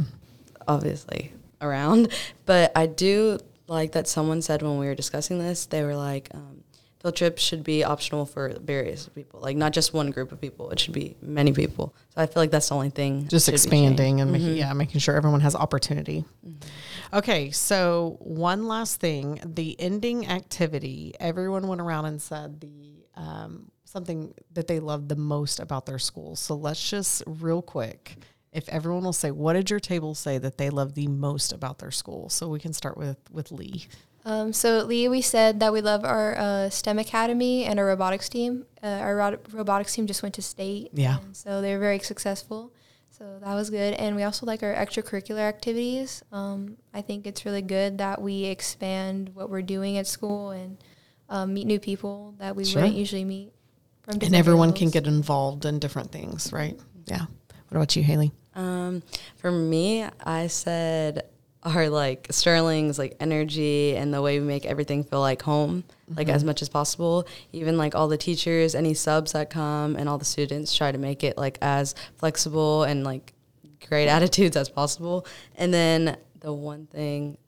obviously 0.68 1.32
around, 1.60 2.08
but 2.46 2.72
I 2.76 2.86
do 2.86 3.38
like 3.70 3.92
that 3.92 4.08
someone 4.08 4.42
said 4.42 4.62
when 4.62 4.78
we 4.78 4.86
were 4.86 4.94
discussing 4.94 5.38
this, 5.38 5.66
they 5.66 5.82
were 5.84 5.96
like, 5.96 6.28
um, 6.34 6.64
field 7.00 7.16
trips 7.16 7.40
should 7.42 7.62
be 7.64 7.82
optional 7.84 8.26
for 8.26 8.50
various 8.60 9.08
people, 9.08 9.40
like 9.40 9.56
not 9.56 9.72
just 9.72 9.94
one 9.94 10.10
group 10.10 10.32
of 10.32 10.40
people. 10.40 10.70
It 10.70 10.78
should 10.80 10.92
be 10.92 11.16
many 11.22 11.52
people. 11.52 11.94
So 12.10 12.20
I 12.20 12.26
feel 12.26 12.42
like 12.42 12.50
that's 12.50 12.68
the 12.68 12.74
only 12.74 12.90
thing. 12.90 13.28
Just 13.28 13.48
expanding 13.48 14.20
and 14.20 14.30
Mm-hmm. 14.30 14.42
making, 14.44 14.56
yeah, 14.58 14.72
making 14.74 15.00
sure 15.00 15.14
everyone 15.16 15.40
has 15.40 15.54
opportunity. 15.54 16.24
Okay, 17.12 17.50
so 17.52 18.16
one 18.20 18.66
last 18.68 19.00
thing: 19.00 19.40
the 19.44 19.80
ending 19.80 20.28
activity. 20.28 21.14
Everyone 21.18 21.66
went 21.68 21.80
around 21.80 22.04
and 22.06 22.20
said 22.20 22.60
the 22.60 23.04
um, 23.14 23.70
something 23.84 24.34
that 24.52 24.66
they 24.66 24.80
loved 24.80 25.08
the 25.08 25.16
most 25.16 25.58
about 25.60 25.86
their 25.86 25.98
school. 25.98 26.36
So 26.36 26.54
let's 26.54 26.90
just 26.90 27.22
real 27.26 27.62
quick, 27.62 28.16
if 28.52 28.68
everyone 28.68 29.04
will 29.04 29.12
say, 29.12 29.30
what 29.30 29.52
did 29.54 29.70
your 29.70 29.80
table 29.80 30.14
say 30.14 30.38
that 30.38 30.58
they 30.58 30.70
love 30.70 30.94
the 30.94 31.06
most 31.08 31.52
about 31.52 31.78
their 31.78 31.90
school? 31.90 32.28
So 32.28 32.48
we 32.48 32.58
can 32.60 32.72
start 32.72 32.96
with 32.96 33.18
with 33.30 33.52
Lee. 33.52 33.86
Um, 34.24 34.52
so 34.52 34.78
at 34.80 34.86
Lee, 34.86 35.08
we 35.08 35.22
said 35.22 35.60
that 35.60 35.72
we 35.72 35.80
love 35.80 36.04
our 36.04 36.36
uh, 36.36 36.68
STEM 36.68 36.98
academy 36.98 37.64
and 37.64 37.78
our 37.78 37.86
robotics 37.86 38.28
team. 38.28 38.66
Uh, 38.82 38.86
our 38.86 39.16
ro- 39.16 39.38
robotics 39.52 39.94
team 39.94 40.06
just 40.06 40.22
went 40.22 40.34
to 40.34 40.42
state, 40.42 40.90
Yeah. 40.92 41.18
so 41.32 41.62
they 41.62 41.72
were 41.72 41.80
very 41.80 42.00
successful. 42.00 42.70
So 43.08 43.38
that 43.42 43.54
was 43.54 43.70
good, 43.70 43.94
and 43.94 44.16
we 44.16 44.22
also 44.22 44.44
like 44.46 44.62
our 44.62 44.74
extracurricular 44.74 45.40
activities. 45.40 46.22
Um, 46.32 46.76
I 46.92 47.00
think 47.02 47.26
it's 47.26 47.44
really 47.46 47.62
good 47.62 47.98
that 47.98 48.20
we 48.20 48.44
expand 48.44 49.30
what 49.34 49.48
we're 49.48 49.62
doing 49.62 49.96
at 49.96 50.06
school 50.06 50.50
and 50.50 50.76
um, 51.30 51.54
meet 51.54 51.66
new 51.66 51.78
people 51.80 52.34
that 52.38 52.56
we 52.56 52.64
Sure. 52.64 52.82
wouldn't 52.82 52.98
usually 52.98 53.24
meet. 53.24 53.52
From 54.02 54.18
And 54.22 54.34
everyone 54.34 54.72
can 54.72 54.90
get 54.90 55.06
involved 55.06 55.64
in 55.64 55.78
different 55.78 56.12
things, 56.12 56.52
right? 56.52 56.78
Yeah. 57.06 57.26
What 57.68 57.76
about 57.76 57.94
you, 57.96 58.02
Haley? 58.02 58.32
Um, 58.60 59.02
for 59.36 59.50
me, 59.50 60.06
I 60.22 60.48
said 60.48 61.22
our 61.62 61.88
like 61.88 62.26
Sterling's 62.30 62.98
like 62.98 63.16
energy 63.20 63.96
and 63.96 64.12
the 64.12 64.22
way 64.22 64.38
we 64.38 64.46
make 64.46 64.64
everything 64.64 65.04
feel 65.04 65.20
like 65.20 65.42
home, 65.42 65.84
like 66.16 66.28
as 66.28 66.44
much 66.44 66.62
as 66.62 66.68
possible. 66.68 67.26
Even 67.52 67.76
like 67.78 67.94
all 67.94 68.08
the 68.08 68.18
teachers, 68.18 68.74
any 68.74 68.94
subs 68.94 69.32
that 69.32 69.50
come, 69.50 69.96
and 69.96 70.08
all 70.08 70.18
the 70.18 70.24
students 70.24 70.76
try 70.76 70.92
to 70.92 70.98
make 70.98 71.24
it 71.24 71.36
like 71.38 71.58
as 71.62 71.94
flexible 72.16 72.84
and 72.84 73.04
like 73.04 73.32
great 73.88 74.08
attitudes 74.08 74.56
as 74.56 74.68
possible. 74.68 75.26
And 75.56 75.72
then 75.72 76.16
the 76.40 76.52
one 76.52 76.86
thing 76.86 77.38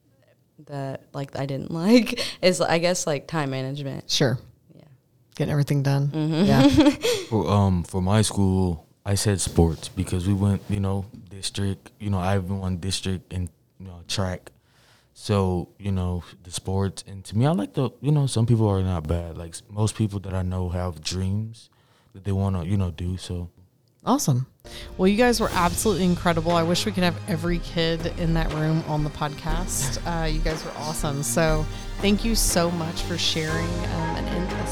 that 0.66 1.04
like 1.12 1.38
I 1.38 1.46
didn't 1.46 1.70
like 1.84 2.20
is 2.40 2.60
I 2.60 2.78
guess 2.78 3.06
like 3.06 3.26
time 3.26 3.50
management. 3.50 4.10
Sure. 4.10 4.38
Yeah. 4.74 4.84
Getting 5.36 5.52
everything 5.52 5.82
done. 5.82 6.08
Mm-hmm. 6.08 6.44
Yeah. 6.44 6.68
For 7.28 7.48
um 7.48 7.82
for 7.84 8.02
my 8.02 8.20
school, 8.22 8.86
I 9.04 9.14
said 9.14 9.40
sports 9.40 9.88
because 9.88 10.26
we 10.26 10.34
went, 10.34 10.62
you 10.68 10.80
know, 10.80 11.06
district. 11.28 11.90
You 11.98 12.10
know, 12.10 12.18
I 12.18 12.36
even 12.36 12.58
won 12.60 12.76
district 12.78 13.32
and 13.32 13.48
you 13.78 13.86
know 13.86 14.02
track. 14.08 14.52
So 15.14 15.68
you 15.78 15.92
know 15.92 16.24
the 16.42 16.50
sports, 16.50 17.04
and 17.06 17.24
to 17.24 17.36
me, 17.36 17.46
I 17.46 17.50
like 17.50 17.74
the 17.74 17.90
you 18.00 18.12
know 18.12 18.26
some 18.26 18.46
people 18.46 18.68
are 18.68 18.82
not 18.82 19.06
bad. 19.06 19.36
Like 19.36 19.54
most 19.68 19.96
people 19.96 20.20
that 20.20 20.34
I 20.34 20.42
know 20.42 20.68
have 20.70 21.02
dreams 21.02 21.68
that 22.14 22.24
they 22.24 22.32
want 22.32 22.56
to 22.56 22.66
you 22.66 22.76
know 22.76 22.90
do. 22.90 23.16
So 23.16 23.50
Awesome. 24.04 24.46
Well, 24.98 25.06
you 25.06 25.16
guys 25.16 25.40
were 25.40 25.50
absolutely 25.52 26.04
incredible. 26.04 26.52
I 26.52 26.64
wish 26.64 26.84
we 26.86 26.90
could 26.90 27.04
have 27.04 27.16
every 27.28 27.60
kid 27.60 28.04
in 28.18 28.34
that 28.34 28.52
room 28.52 28.82
on 28.88 29.04
the 29.04 29.10
podcast. 29.10 29.98
Uh, 30.04 30.26
you 30.26 30.40
guys 30.40 30.64
were 30.64 30.72
awesome. 30.78 31.22
So, 31.22 31.64
thank 32.00 32.24
you 32.24 32.34
so 32.34 32.68
much 32.72 33.02
for 33.02 33.16
sharing 33.16 33.68
um, 33.68 34.11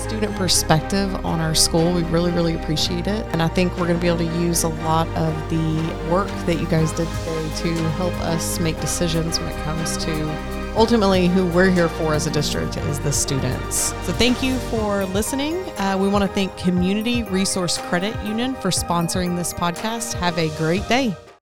student 0.02 0.34
perspective 0.36 1.14
on 1.24 1.40
our 1.40 1.54
school. 1.54 1.92
We 1.92 2.02
really, 2.04 2.32
really 2.32 2.54
appreciate 2.54 3.06
it. 3.06 3.26
And 3.32 3.42
I 3.42 3.48
think 3.48 3.72
we're 3.72 3.86
going 3.86 3.98
to 3.98 4.00
be 4.00 4.08
able 4.08 4.18
to 4.18 4.40
use 4.40 4.62
a 4.64 4.68
lot 4.68 5.08
of 5.08 5.50
the 5.50 6.10
work 6.10 6.28
that 6.46 6.58
you 6.60 6.66
guys 6.66 6.92
did 6.92 7.08
today 7.08 7.50
to 7.56 7.74
help 7.90 8.14
us 8.20 8.58
make 8.60 8.80
decisions 8.80 9.38
when 9.38 9.48
it 9.48 9.64
comes 9.64 9.96
to 9.98 10.60
ultimately 10.76 11.26
who 11.28 11.46
we're 11.46 11.70
here 11.70 11.88
for 11.88 12.14
as 12.14 12.26
a 12.26 12.30
district 12.30 12.76
is 12.76 13.00
the 13.00 13.12
students. 13.12 13.76
So 14.06 14.12
thank 14.12 14.42
you 14.42 14.56
for 14.70 15.04
listening. 15.06 15.56
Uh, 15.78 15.96
we 16.00 16.08
want 16.08 16.22
to 16.22 16.28
thank 16.28 16.56
Community 16.56 17.22
Resource 17.24 17.78
Credit 17.78 18.14
Union 18.24 18.54
for 18.56 18.70
sponsoring 18.70 19.36
this 19.36 19.52
podcast. 19.52 20.14
Have 20.14 20.38
a 20.38 20.48
great 20.56 20.86
day. 20.88 21.14